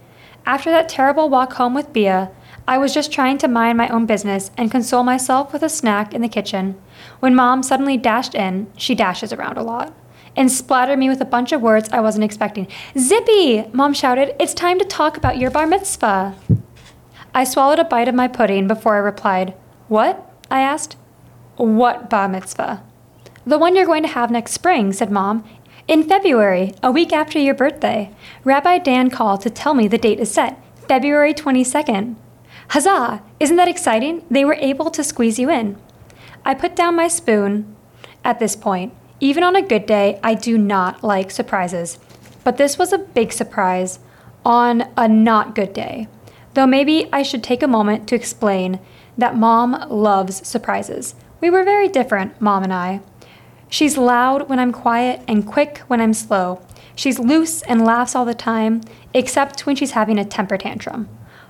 After 0.45 0.71
that 0.71 0.89
terrible 0.89 1.29
walk 1.29 1.53
home 1.53 1.73
with 1.73 1.93
Bea, 1.93 2.27
I 2.67 2.77
was 2.77 2.93
just 2.93 3.11
trying 3.11 3.37
to 3.39 3.47
mind 3.47 3.77
my 3.77 3.89
own 3.89 4.05
business 4.05 4.51
and 4.57 4.71
console 4.71 5.03
myself 5.03 5.51
with 5.51 5.63
a 5.63 5.69
snack 5.69 6.13
in 6.13 6.21
the 6.21 6.29
kitchen 6.29 6.81
when 7.19 7.35
mom 7.35 7.63
suddenly 7.63 7.97
dashed 7.97 8.35
in, 8.35 8.71
she 8.77 8.95
dashes 8.95 9.33
around 9.33 9.57
a 9.57 9.63
lot, 9.63 9.93
and 10.35 10.51
splattered 10.51 10.99
me 10.99 11.09
with 11.09 11.21
a 11.21 11.25
bunch 11.25 11.51
of 11.51 11.61
words 11.61 11.89
I 11.89 11.99
wasn't 11.99 12.23
expecting. 12.23 12.67
Zippy! 12.97 13.65
Mom 13.71 13.93
shouted, 13.93 14.35
It's 14.39 14.53
time 14.53 14.79
to 14.79 14.85
talk 14.85 15.17
about 15.17 15.37
your 15.37 15.51
bar 15.51 15.67
mitzvah. 15.67 16.35
I 17.33 17.43
swallowed 17.43 17.79
a 17.79 17.83
bite 17.83 18.07
of 18.07 18.15
my 18.15 18.27
pudding 18.27 18.67
before 18.67 18.95
I 18.95 18.99
replied, 18.99 19.53
What? 19.87 20.31
I 20.49 20.61
asked. 20.61 20.97
What 21.55 22.09
bar 22.09 22.27
mitzvah? 22.27 22.83
The 23.45 23.57
one 23.57 23.75
you're 23.75 23.85
going 23.85 24.03
to 24.03 24.09
have 24.09 24.31
next 24.31 24.53
spring, 24.53 24.93
said 24.93 25.11
Mom. 25.11 25.43
In 25.85 26.07
February, 26.07 26.73
a 26.81 26.91
week 26.91 27.11
after 27.11 27.37
your 27.37 27.53
birthday. 27.53 28.09
Rabbi 28.45 28.77
Dan 28.77 29.09
called 29.09 29.41
to 29.41 29.49
tell 29.49 29.73
me 29.73 29.87
the 29.87 29.97
date 29.97 30.19
is 30.21 30.31
set. 30.31 30.63
February 30.87 31.33
22nd. 31.33 32.15
Huzzah! 32.69 33.21
Isn't 33.41 33.57
that 33.57 33.67
exciting? 33.67 34.23
They 34.31 34.45
were 34.45 34.53
able 34.55 34.89
to 34.91 35.03
squeeze 35.03 35.39
you 35.39 35.49
in. 35.49 35.77
I 36.45 36.53
put 36.53 36.73
down 36.73 36.95
my 36.95 37.09
spoon 37.09 37.75
at 38.23 38.39
this 38.39 38.55
point. 38.55 38.93
Even 39.19 39.43
on 39.43 39.57
a 39.57 39.61
good 39.61 39.85
day, 39.85 40.21
I 40.23 40.35
do 40.35 40.57
not 40.57 41.03
like 41.03 41.29
surprises. 41.29 41.99
But 42.45 42.55
this 42.55 42.77
was 42.77 42.93
a 42.93 42.97
big 42.97 43.33
surprise 43.33 43.99
on 44.45 44.89
a 44.95 45.07
not 45.09 45.53
good 45.53 45.73
day. 45.73 46.07
Though 46.53 46.67
maybe 46.67 47.09
I 47.11 47.23
should 47.23 47.43
take 47.43 47.63
a 47.63 47.67
moment 47.67 48.07
to 48.07 48.15
explain 48.15 48.79
that 49.17 49.35
mom 49.35 49.89
loves 49.89 50.47
surprises. 50.47 51.15
We 51.41 51.49
were 51.49 51.65
very 51.65 51.89
different, 51.89 52.39
mom 52.39 52.63
and 52.63 52.73
I. 52.73 53.01
She's 53.73 53.97
loud 53.97 54.49
when 54.49 54.59
I'm 54.59 54.71
quiet 54.71 55.23
and 55.27 55.47
quick 55.47 55.79
when 55.87 55.99
I'm 55.99 56.13
slow. 56.13 56.61
She's 56.95 57.17
loose 57.17 57.63
and 57.63 57.83
laughs 57.83 58.15
all 58.15 58.23
the 58.23 58.35
time, 58.35 58.81
except 59.15 59.65
when 59.65 59.75
she's 59.75 59.93
having 59.93 60.19
a 60.19 60.25
temper 60.25 60.59
tantrum. 60.59 61.09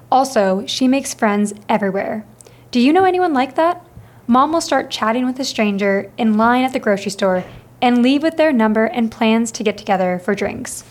Also, 0.09 0.65
she 0.65 0.88
makes 0.88 1.13
friends 1.13 1.53
everywhere. 1.67 2.25
Do 2.71 2.79
you 2.79 2.93
know 2.93 3.03
anyone 3.03 3.33
like 3.33 3.55
that? 3.55 3.86
Mom 4.25 4.53
will 4.53 4.62
start 4.62 4.89
chatting 4.89 5.25
with 5.25 5.38
a 5.38 5.43
stranger 5.43 6.09
in 6.17 6.38
line 6.38 6.63
at 6.63 6.71
the 6.71 6.79
grocery 6.79 7.12
store 7.12 7.43
and 7.81 8.01
leave 8.01 8.23
with 8.23 8.38
their 8.38 8.53
number 8.53 8.86
and 8.86 9.12
plans 9.12 9.51
to 9.51 9.63
get 9.63 9.77
together 9.77 10.17
for 10.17 10.33
drinks. 10.33 10.86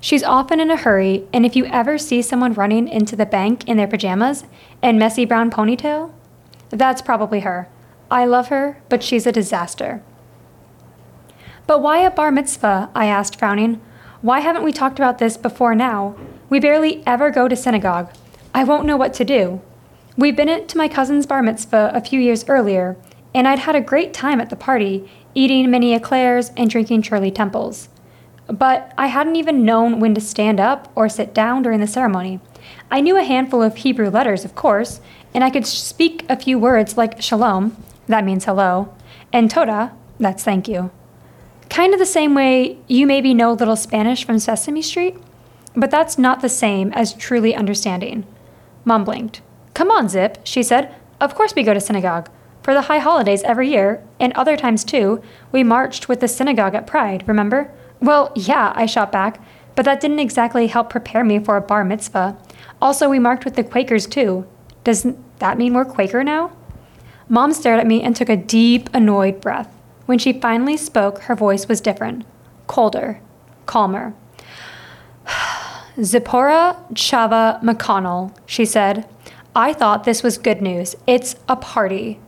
She's 0.00 0.24
often 0.24 0.58
in 0.58 0.70
a 0.70 0.78
hurry, 0.78 1.28
and 1.34 1.44
if 1.44 1.54
you 1.54 1.66
ever 1.66 1.98
see 1.98 2.22
someone 2.22 2.54
running 2.54 2.88
into 2.88 3.14
the 3.14 3.26
bank 3.26 3.68
in 3.68 3.76
their 3.76 3.86
pajamas 3.86 4.44
and 4.80 4.98
messy 4.98 5.26
brown 5.26 5.50
ponytail, 5.50 6.14
that's 6.70 7.02
probably 7.02 7.40
her. 7.40 7.68
I 8.10 8.24
love 8.24 8.48
her, 8.48 8.80
but 8.88 9.02
she's 9.02 9.26
a 9.26 9.32
disaster. 9.32 10.02
But 11.66 11.80
why 11.80 11.98
a 11.98 12.10
bar 12.10 12.30
mitzvah? 12.30 12.90
I 12.94 13.06
asked, 13.06 13.38
frowning. 13.38 13.80
Why 14.20 14.40
haven't 14.40 14.64
we 14.64 14.72
talked 14.72 14.98
about 14.98 15.18
this 15.18 15.36
before 15.36 15.74
now? 15.74 16.16
We 16.48 16.60
barely 16.60 17.02
ever 17.06 17.30
go 17.30 17.48
to 17.48 17.56
synagogue. 17.56 18.12
I 18.54 18.64
won't 18.64 18.86
know 18.86 18.96
what 18.96 19.14
to 19.14 19.24
do. 19.24 19.60
We'd 20.16 20.36
been 20.36 20.66
to 20.66 20.78
my 20.78 20.88
cousin's 20.88 21.26
bar 21.26 21.42
mitzvah 21.42 21.92
a 21.94 22.00
few 22.00 22.20
years 22.20 22.46
earlier, 22.48 22.96
and 23.34 23.48
I'd 23.48 23.60
had 23.60 23.74
a 23.74 23.80
great 23.80 24.12
time 24.12 24.40
at 24.40 24.50
the 24.50 24.56
party, 24.56 25.10
eating 25.34 25.70
mini 25.70 25.94
eclairs 25.94 26.50
and 26.56 26.68
drinking 26.68 27.02
Shirley 27.02 27.30
Temples. 27.30 27.88
But 28.46 28.92
I 28.98 29.06
hadn't 29.06 29.36
even 29.36 29.64
known 29.64 30.00
when 30.00 30.14
to 30.14 30.20
stand 30.20 30.60
up 30.60 30.92
or 30.94 31.08
sit 31.08 31.32
down 31.32 31.62
during 31.62 31.80
the 31.80 31.86
ceremony. 31.86 32.40
I 32.90 33.00
knew 33.00 33.16
a 33.16 33.24
handful 33.24 33.62
of 33.62 33.76
Hebrew 33.76 34.10
letters, 34.10 34.44
of 34.44 34.54
course, 34.54 35.00
and 35.32 35.42
I 35.42 35.50
could 35.50 35.66
speak 35.66 36.26
a 36.28 36.36
few 36.36 36.58
words 36.58 36.98
like 36.98 37.22
shalom, 37.22 37.76
that 38.06 38.24
means 38.24 38.44
hello, 38.44 38.94
and 39.32 39.50
toda, 39.50 39.92
that's 40.20 40.44
thank 40.44 40.68
you. 40.68 40.90
Kind 41.72 41.94
of 41.94 41.98
the 41.98 42.04
same 42.04 42.34
way 42.34 42.76
you 42.86 43.06
maybe 43.06 43.32
know 43.32 43.50
a 43.50 43.54
little 43.54 43.76
Spanish 43.76 44.26
from 44.26 44.38
Sesame 44.38 44.82
Street, 44.82 45.16
but 45.74 45.90
that's 45.90 46.18
not 46.18 46.42
the 46.42 46.48
same 46.50 46.92
as 46.92 47.14
truly 47.14 47.54
understanding. 47.54 48.26
Mom 48.84 49.04
blinked. 49.04 49.40
Come 49.72 49.90
on, 49.90 50.10
Zip, 50.10 50.36
she 50.44 50.62
said. 50.62 50.94
Of 51.18 51.34
course 51.34 51.54
we 51.54 51.62
go 51.62 51.72
to 51.72 51.80
synagogue. 51.80 52.28
For 52.62 52.74
the 52.74 52.82
high 52.82 52.98
holidays 52.98 53.42
every 53.44 53.70
year, 53.70 54.04
and 54.20 54.34
other 54.34 54.54
times 54.54 54.84
too, 54.84 55.22
we 55.50 55.64
marched 55.64 56.10
with 56.10 56.20
the 56.20 56.28
synagogue 56.28 56.74
at 56.74 56.86
Pride, 56.86 57.26
remember? 57.26 57.72
Well, 58.00 58.32
yeah, 58.36 58.74
I 58.76 58.84
shot 58.84 59.10
back, 59.10 59.40
but 59.74 59.86
that 59.86 59.98
didn't 59.98 60.18
exactly 60.18 60.66
help 60.66 60.90
prepare 60.90 61.24
me 61.24 61.38
for 61.38 61.56
a 61.56 61.62
bar 61.62 61.84
mitzvah. 61.84 62.36
Also, 62.82 63.08
we 63.08 63.18
marched 63.18 63.46
with 63.46 63.56
the 63.56 63.64
Quakers 63.64 64.06
too. 64.06 64.46
Doesn't 64.84 65.16
that 65.38 65.56
mean 65.56 65.72
we're 65.72 65.86
Quaker 65.86 66.22
now? 66.22 66.52
Mom 67.30 67.54
stared 67.54 67.80
at 67.80 67.86
me 67.86 68.02
and 68.02 68.14
took 68.14 68.28
a 68.28 68.36
deep, 68.36 68.90
annoyed 68.92 69.40
breath. 69.40 69.74
When 70.06 70.18
she 70.18 70.32
finally 70.32 70.76
spoke, 70.76 71.20
her 71.22 71.34
voice 71.34 71.68
was 71.68 71.80
different, 71.80 72.24
colder, 72.66 73.20
calmer. 73.66 74.14
Zipporah 76.02 76.76
Chava 76.94 77.62
McConnell, 77.62 78.34
she 78.46 78.64
said. 78.64 79.08
I 79.54 79.72
thought 79.72 80.04
this 80.04 80.22
was 80.22 80.38
good 80.38 80.62
news. 80.62 80.96
It's 81.06 81.36
a 81.48 81.56
party. 81.56 82.18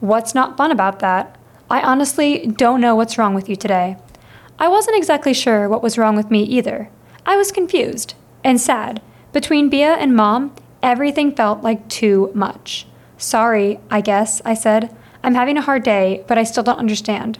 What's 0.00 0.34
not 0.34 0.56
fun 0.56 0.70
about 0.70 1.00
that? 1.00 1.36
I 1.70 1.82
honestly 1.82 2.46
don't 2.46 2.80
know 2.80 2.96
what's 2.96 3.18
wrong 3.18 3.34
with 3.34 3.48
you 3.48 3.56
today. 3.56 3.96
I 4.58 4.68
wasn't 4.68 4.96
exactly 4.96 5.34
sure 5.34 5.68
what 5.68 5.82
was 5.82 5.98
wrong 5.98 6.16
with 6.16 6.30
me 6.30 6.42
either. 6.42 6.90
I 7.24 7.36
was 7.36 7.52
confused 7.52 8.14
and 8.42 8.60
sad. 8.60 9.00
Between 9.32 9.68
Bea 9.68 9.84
and 9.84 10.16
Mom, 10.16 10.54
everything 10.82 11.34
felt 11.34 11.62
like 11.62 11.88
too 11.88 12.30
much. 12.34 12.86
Sorry, 13.18 13.78
I 13.90 14.00
guess, 14.00 14.40
I 14.44 14.54
said. 14.54 14.94
I'm 15.22 15.34
having 15.34 15.58
a 15.58 15.62
hard 15.62 15.82
day, 15.82 16.24
but 16.26 16.38
I 16.38 16.44
still 16.44 16.62
don't 16.62 16.78
understand. 16.78 17.38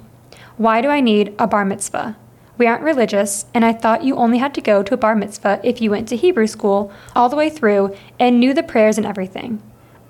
Why 0.57 0.81
do 0.81 0.89
I 0.89 1.01
need 1.01 1.35
a 1.39 1.47
bar 1.47 1.65
mitzvah? 1.65 2.17
We 2.59 2.67
aren't 2.67 2.83
religious, 2.83 3.47
and 3.55 3.65
I 3.65 3.73
thought 3.73 4.05
you 4.05 4.17
only 4.17 4.37
had 4.37 4.53
to 4.55 4.61
go 4.61 4.83
to 4.83 4.93
a 4.93 4.99
bar 4.99 5.17
mitzvah 5.17 5.61
if 5.65 5.81
you 5.81 5.91
went 5.91 6.07
to 6.09 6.17
Hebrew 6.17 6.47
school 6.47 6.93
all 7.17 7.31
the 7.31 7.37
way 7.37 7.49
through 7.49 7.97
and 8.19 8.39
knew 8.39 8.53
the 8.53 8.63
prayers 8.63 8.99
and 8.99 9.07
everything. 9.07 9.63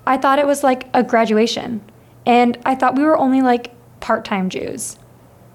I 0.05 0.17
thought 0.17 0.39
it 0.39 0.47
was 0.47 0.63
like 0.63 0.87
a 0.93 1.03
graduation, 1.03 1.79
and 2.25 2.57
I 2.65 2.75
thought 2.75 2.97
we 2.97 3.03
were 3.03 3.17
only 3.17 3.41
like 3.41 3.71
part 4.01 4.25
time 4.25 4.49
Jews. 4.49 4.97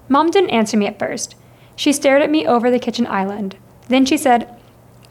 Mom 0.09 0.31
didn't 0.31 0.49
answer 0.49 0.77
me 0.77 0.87
at 0.87 0.97
first. 0.97 1.35
She 1.75 1.93
stared 1.93 2.23
at 2.23 2.31
me 2.31 2.47
over 2.47 2.71
the 2.71 2.79
kitchen 2.79 3.05
island. 3.05 3.57
Then 3.89 4.05
she 4.05 4.17
said, 4.17 4.49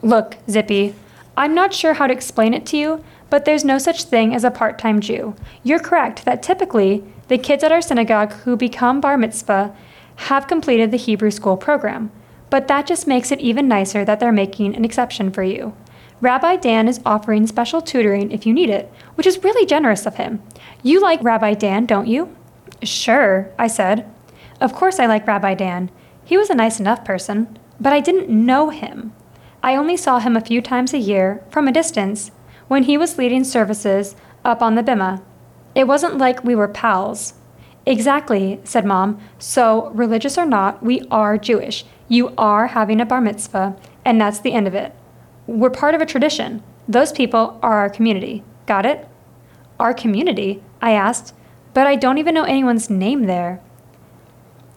Look, 0.03 0.39
Zippy, 0.51 0.97
I'm 1.37 1.55
not 1.55 1.73
sure 1.73 1.95
how 1.95 2.09
to 2.09 2.13
explain 2.13 2.55
it 2.55 2.67
to 2.67 2.77
you, 2.77 3.05
but 3.31 3.45
there's 3.45 3.65
no 3.65 3.79
such 3.79 4.05
thing 4.05 4.35
as 4.35 4.45
a 4.45 4.51
part 4.51 4.79
time 4.79 5.01
Jew. 5.01 5.35
You're 5.63 5.79
correct 5.79 6.25
that 6.25 6.43
typically 6.43 7.05
the 7.29 7.39
kids 7.39 7.65
at 7.65 7.73
our 7.73 7.83
synagogue 7.83 8.33
who 8.33 8.57
become 8.57 9.01
bar 9.01 9.19
mitzvah 9.19 9.75
have 10.17 10.47
completed 10.47 10.91
the 10.91 10.97
Hebrew 10.97 11.31
school 11.31 11.57
program, 11.57 12.11
but 12.51 12.69
that 12.69 12.87
just 12.87 13.07
makes 13.07 13.31
it 13.31 13.41
even 13.41 13.69
nicer 13.69 14.05
that 14.05 14.21
they're 14.21 14.33
making 14.33 14.75
an 14.75 14.85
exception 14.85 15.31
for 15.31 15.43
you. 15.43 15.75
Rabbi 16.21 16.57
Dan 16.57 16.89
is 16.89 17.01
offering 17.05 17.47
special 17.47 17.83
tutoring 17.83 18.31
if 18.31 18.47
you 18.47 18.55
need 18.55 18.71
it, 18.71 18.91
which 19.17 19.27
is 19.27 19.45
really 19.45 19.67
generous 19.67 20.07
of 20.07 20.17
him. 20.17 20.43
You 20.83 21.01
like 21.01 21.23
Rabbi 21.23 21.55
Dan, 21.55 21.85
don't 21.85 22.07
you? 22.07 22.35
Sure, 22.83 23.51
I 23.59 23.67
said. 23.67 24.11
Of 24.61 24.73
course 24.73 24.99
I 24.99 25.07
like 25.07 25.27
Rabbi 25.27 25.55
Dan. 25.55 25.91
He 26.25 26.39
was 26.39 26.49
a 26.49 26.55
nice 26.55 26.81
enough 26.81 27.05
person, 27.05 27.59
but 27.79 27.93
I 27.93 28.01
didn't 28.01 28.31
know 28.31 28.71
him. 28.71 29.13
I 29.63 29.77
only 29.77 29.97
saw 29.97 30.19
him 30.19 30.37
a 30.37 30.41
few 30.41 30.63
times 30.63 30.95
a 30.95 30.99
year, 30.99 31.45
from 31.51 31.69
a 31.69 31.73
distance, 31.73 32.31
when 32.69 32.85
he 32.85 32.97
was 32.97 33.19
leading 33.19 33.45
services 33.45 34.17
up 34.45 34.63
on 34.63 34.75
the 34.75 34.83
bima. 34.83 35.23
It 35.75 35.87
wasn't 35.87 36.19
like 36.19 36.45
we 36.45 36.55
were 36.55 36.69
pals. 36.69 37.35
Exactly, 37.85 38.61
said 38.65 38.85
Mom. 38.85 39.21
So, 39.39 39.91
religious 39.91 40.37
or 40.37 40.47
not, 40.47 40.83
we 40.83 41.03
are 41.11 41.39
Jewish. 41.39 41.85
You 42.09 42.35
are 42.37 42.69
having 42.69 43.01
a 43.01 43.07
bar 43.07 43.21
mitzvah, 43.21 43.77
and 44.05 44.21
that's 44.21 44.41
the 44.41 44.53
end 44.53 44.67
of 44.67 44.75
it. 44.75 44.95
We're 45.47 45.71
part 45.71 45.95
of 45.95 46.01
a 46.01 46.07
tradition. 46.07 46.63
Those 46.89 47.13
people 47.13 47.59
are 47.63 47.75
our 47.75 47.91
community. 47.91 48.43
Got 48.67 48.87
it? 48.87 49.07
Our 49.79 49.95
community? 49.95 50.63
I 50.83 50.93
asked, 50.93 51.35
but 51.75 51.87
I 51.87 51.95
don't 51.95 52.19
even 52.19 52.35
know 52.35 52.45
anyone's 52.45 52.91
name 52.91 53.27
there. 53.27 53.61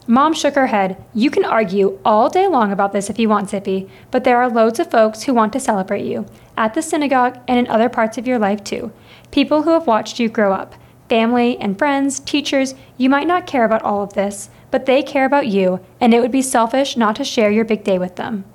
Mom 0.06 0.34
shook 0.34 0.56
her 0.56 0.68
head. 0.68 0.98
You 1.14 1.30
can 1.30 1.46
argue 1.46 2.00
all 2.04 2.30
day 2.30 2.48
long 2.48 2.72
about 2.72 2.94
this 2.94 3.10
if 3.10 3.20
you 3.20 3.30
want, 3.30 3.50
Zippy, 3.50 3.88
but 4.10 4.24
there 4.24 4.42
are 4.42 4.50
loads 4.50 4.80
of 4.80 4.90
folks 4.90 5.24
who 5.24 5.34
want 5.34 5.54
to 5.54 5.60
celebrate 5.60 6.04
you, 6.04 6.26
at 6.60 6.74
the 6.76 6.82
synagogue 6.82 7.40
and 7.48 7.58
in 7.58 7.68
other 7.68 7.90
parts 7.90 8.20
of 8.20 8.28
your 8.28 8.38
life 8.38 8.64
too. 8.64 8.92
People 9.32 9.64
who 9.64 9.72
have 9.72 9.88
watched 9.88 10.20
you 10.20 10.30
grow 10.30 10.54
up 10.54 10.76
family 11.08 11.58
and 11.58 11.80
friends, 11.80 12.20
teachers, 12.20 12.76
you 12.96 13.10
might 13.10 13.26
not 13.26 13.48
care 13.48 13.66
about 13.66 13.82
all 13.82 14.04
of 14.04 14.14
this, 14.14 14.52
but 14.70 14.86
they 14.86 15.02
care 15.02 15.26
about 15.26 15.48
you, 15.48 15.84
and 16.00 16.14
it 16.14 16.22
would 16.22 16.32
be 16.32 16.44
selfish 16.44 16.96
not 16.96 17.16
to 17.16 17.24
share 17.24 17.50
your 17.50 17.66
big 17.66 17.84
day 17.84 17.98
with 17.98 18.16
them. 18.16 18.46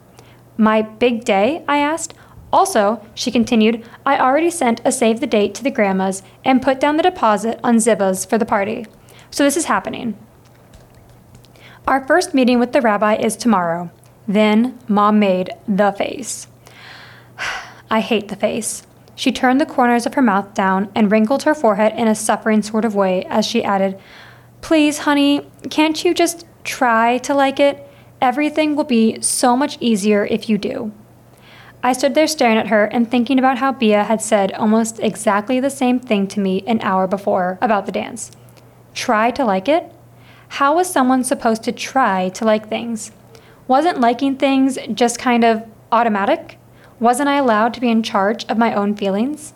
My 0.56 0.82
big 0.82 1.24
day? 1.24 1.64
I 1.66 1.78
asked. 1.78 2.14
Also, 2.52 3.04
she 3.12 3.32
continued, 3.32 3.84
I 4.06 4.20
already 4.20 4.50
sent 4.50 4.80
a 4.84 4.92
save 4.92 5.18
the 5.18 5.26
date 5.26 5.52
to 5.56 5.64
the 5.64 5.70
grandmas 5.72 6.22
and 6.44 6.62
put 6.62 6.78
down 6.78 6.96
the 6.96 7.02
deposit 7.02 7.58
on 7.64 7.80
Ziba's 7.80 8.24
for 8.24 8.38
the 8.38 8.46
party. 8.46 8.86
So 9.32 9.42
this 9.42 9.56
is 9.56 9.64
happening. 9.64 10.16
Our 11.88 12.06
first 12.06 12.34
meeting 12.34 12.60
with 12.60 12.72
the 12.72 12.80
rabbi 12.80 13.16
is 13.16 13.34
tomorrow. 13.34 13.90
Then, 14.28 14.78
Mom 14.86 15.18
made 15.18 15.50
the 15.66 15.90
face. 15.90 16.46
I 17.94 18.00
hate 18.00 18.26
the 18.26 18.34
face. 18.34 18.82
She 19.14 19.30
turned 19.30 19.60
the 19.60 19.66
corners 19.66 20.04
of 20.04 20.14
her 20.14 20.20
mouth 20.20 20.52
down 20.52 20.90
and 20.96 21.12
wrinkled 21.12 21.44
her 21.44 21.54
forehead 21.54 21.92
in 21.96 22.08
a 22.08 22.14
suffering 22.16 22.60
sort 22.60 22.84
of 22.84 22.96
way 22.96 23.24
as 23.26 23.46
she 23.46 23.62
added, 23.62 24.00
Please, 24.62 24.98
honey, 24.98 25.48
can't 25.70 26.04
you 26.04 26.12
just 26.12 26.44
try 26.64 27.18
to 27.18 27.32
like 27.32 27.60
it? 27.60 27.88
Everything 28.20 28.74
will 28.74 28.82
be 28.82 29.20
so 29.20 29.56
much 29.56 29.78
easier 29.80 30.24
if 30.24 30.48
you 30.48 30.58
do. 30.58 30.90
I 31.84 31.92
stood 31.92 32.16
there 32.16 32.26
staring 32.26 32.56
at 32.56 32.66
her 32.66 32.86
and 32.86 33.08
thinking 33.08 33.38
about 33.38 33.58
how 33.58 33.70
Bea 33.70 33.90
had 33.90 34.20
said 34.20 34.50
almost 34.54 34.98
exactly 34.98 35.60
the 35.60 35.70
same 35.70 36.00
thing 36.00 36.26
to 36.26 36.40
me 36.40 36.64
an 36.66 36.80
hour 36.80 37.06
before 37.06 37.60
about 37.62 37.86
the 37.86 37.92
dance. 37.92 38.32
Try 38.92 39.30
to 39.30 39.44
like 39.44 39.68
it? 39.68 39.92
How 40.58 40.74
was 40.74 40.92
someone 40.92 41.22
supposed 41.22 41.62
to 41.62 41.70
try 41.70 42.30
to 42.30 42.44
like 42.44 42.68
things? 42.68 43.12
Wasn't 43.68 44.00
liking 44.00 44.34
things 44.34 44.78
just 44.94 45.20
kind 45.20 45.44
of 45.44 45.62
automatic? 45.92 46.58
Wasn't 47.00 47.28
I 47.28 47.36
allowed 47.36 47.74
to 47.74 47.80
be 47.80 47.90
in 47.90 48.02
charge 48.02 48.44
of 48.46 48.58
my 48.58 48.74
own 48.74 48.94
feelings? 48.94 49.52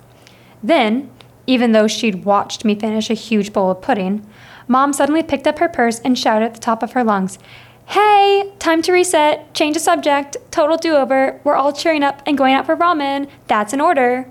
Then, 0.63 1.11
even 1.47 1.73
though 1.73 1.87
she'd 1.87 2.25
watched 2.25 2.65
me 2.65 2.75
finish 2.75 3.11
a 3.11 3.15
huge 3.15 3.53
bowl 3.53 3.71
of 3.71 3.81
pudding, 3.81 4.27
Mom 4.67 4.93
suddenly 4.93 5.23
picked 5.23 5.47
up 5.47 5.59
her 5.59 5.69
purse 5.69 5.99
and 6.01 6.19
shouted 6.19 6.45
at 6.45 6.55
the 6.55 6.61
top 6.61 6.83
of 6.83 6.93
her 6.93 7.03
lungs, 7.03 7.39
hey, 7.87 8.53
time 8.59 8.83
to 8.83 8.93
reset, 8.93 9.55
change 9.55 9.75
the 9.75 9.81
subject, 9.81 10.37
total 10.51 10.77
do 10.77 10.95
over, 10.95 11.41
we're 11.43 11.55
all 11.55 11.73
cheering 11.73 12.03
up 12.03 12.23
and 12.27 12.37
going 12.37 12.53
out 12.53 12.67
for 12.67 12.77
ramen, 12.77 13.31
that's 13.47 13.73
an 13.73 13.81
order. 13.81 14.31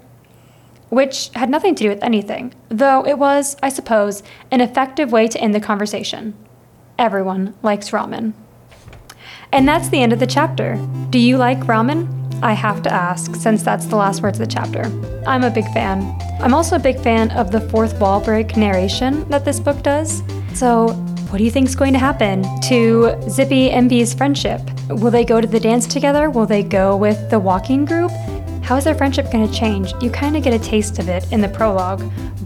Which 0.90 1.32
had 1.34 1.50
nothing 1.50 1.74
to 1.76 1.84
do 1.84 1.90
with 1.90 2.04
anything, 2.04 2.54
though 2.70 3.06
it 3.06 3.18
was, 3.18 3.58
I 3.64 3.70
suppose, 3.70 4.22
an 4.52 4.62
effective 4.62 5.12
way 5.12 5.28
to 5.28 5.42
end 5.42 5.56
the 5.56 5.60
conversation. 5.60 6.36
Everyone 7.00 7.56
likes 7.64 7.90
ramen. 7.90 8.34
And 9.52 9.68
that's 9.68 9.90
the 9.90 10.02
end 10.02 10.14
of 10.14 10.20
the 10.20 10.28
chapter. 10.28 10.76
Do 11.10 11.20
you 11.20 11.38
like 11.38 11.60
ramen? 11.62 12.27
I 12.42 12.54
have 12.54 12.84
to 12.84 12.94
ask, 12.94 13.36
since 13.36 13.64
that's 13.64 13.86
the 13.88 13.96
last 13.96 14.22
words 14.22 14.40
of 14.40 14.48
the 14.48 14.54
chapter. 14.54 14.84
I'm 15.26 15.44
a 15.44 15.50
big 15.50 15.66
fan. 15.74 16.16
I'm 16.40 16.54
also 16.54 16.76
a 16.76 16.80
big 16.80 17.00
fan 17.00 17.32
of 17.32 17.52
the 17.52 17.62
fourth 17.62 18.00
wall 18.00 18.20
break 18.20 18.56
narration 18.56 19.28
that 19.30 19.44
this 19.44 19.60
book 19.60 19.82
does. 19.82 20.22
So, 20.54 20.90
what 21.30 21.40
do 21.40 21.44
you 21.44 21.52
think 21.52 21.68
is 21.68 21.76
going 21.76 21.94
to 21.94 22.00
happen 22.00 22.46
to 22.70 23.16
Zippy 23.28 23.72
and 23.72 23.90
Bea's 23.90 24.14
friendship? 24.14 24.62
Will 24.90 25.12
they 25.12 25.26
go 25.26 25.42
to 25.42 25.48
the 25.48 25.60
dance 25.60 25.86
together? 25.86 26.30
Will 26.30 26.46
they 26.46 26.64
go 26.64 26.96
with 26.96 27.30
the 27.30 27.40
walking 27.40 27.86
group? 27.86 28.12
How 28.64 28.78
is 28.78 28.84
their 28.84 28.96
friendship 28.96 29.32
going 29.32 29.48
to 29.48 29.54
change? 29.54 29.94
You 30.02 30.10
kind 30.10 30.38
of 30.38 30.44
get 30.44 30.54
a 30.54 30.60
taste 30.60 31.00
of 31.00 31.10
it 31.10 31.30
in 31.32 31.42
the 31.42 31.50
prologue, 31.50 32.04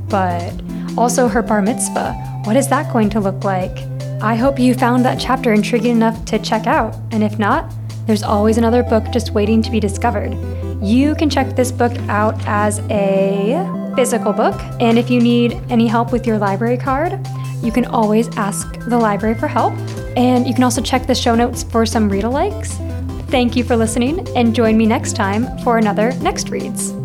but 0.07 0.53
also 0.97 1.27
her 1.27 1.41
bar 1.41 1.61
mitzvah. 1.61 2.13
What 2.45 2.55
is 2.55 2.67
that 2.69 2.91
going 2.91 3.09
to 3.11 3.19
look 3.19 3.43
like? 3.43 3.77
I 4.21 4.35
hope 4.35 4.59
you 4.59 4.73
found 4.73 5.03
that 5.05 5.19
chapter 5.19 5.51
intriguing 5.51 5.97
enough 5.97 6.25
to 6.25 6.39
check 6.39 6.67
out, 6.67 6.95
and 7.11 7.23
if 7.23 7.39
not, 7.39 7.73
there's 8.11 8.23
always 8.23 8.57
another 8.57 8.83
book 8.83 9.09
just 9.09 9.31
waiting 9.31 9.61
to 9.61 9.71
be 9.71 9.79
discovered. 9.79 10.37
You 10.83 11.15
can 11.15 11.29
check 11.29 11.55
this 11.55 11.71
book 11.71 11.93
out 12.09 12.35
as 12.45 12.79
a 12.89 13.93
physical 13.95 14.33
book, 14.33 14.59
and 14.81 14.99
if 14.99 15.09
you 15.09 15.21
need 15.21 15.53
any 15.69 15.87
help 15.87 16.11
with 16.11 16.27
your 16.27 16.37
library 16.37 16.75
card, 16.75 17.25
you 17.63 17.71
can 17.71 17.85
always 17.85 18.27
ask 18.35 18.77
the 18.79 18.97
library 18.97 19.35
for 19.35 19.47
help. 19.47 19.73
And 20.17 20.45
you 20.45 20.53
can 20.53 20.65
also 20.65 20.81
check 20.81 21.07
the 21.07 21.15
show 21.15 21.35
notes 21.35 21.63
for 21.63 21.85
some 21.85 22.09
read 22.09 22.25
alikes. 22.25 22.75
Thank 23.29 23.55
you 23.55 23.63
for 23.63 23.77
listening, 23.77 24.27
and 24.35 24.53
join 24.53 24.75
me 24.75 24.85
next 24.85 25.15
time 25.15 25.47
for 25.59 25.77
another 25.77 26.11
Next 26.15 26.49
Reads. 26.49 27.00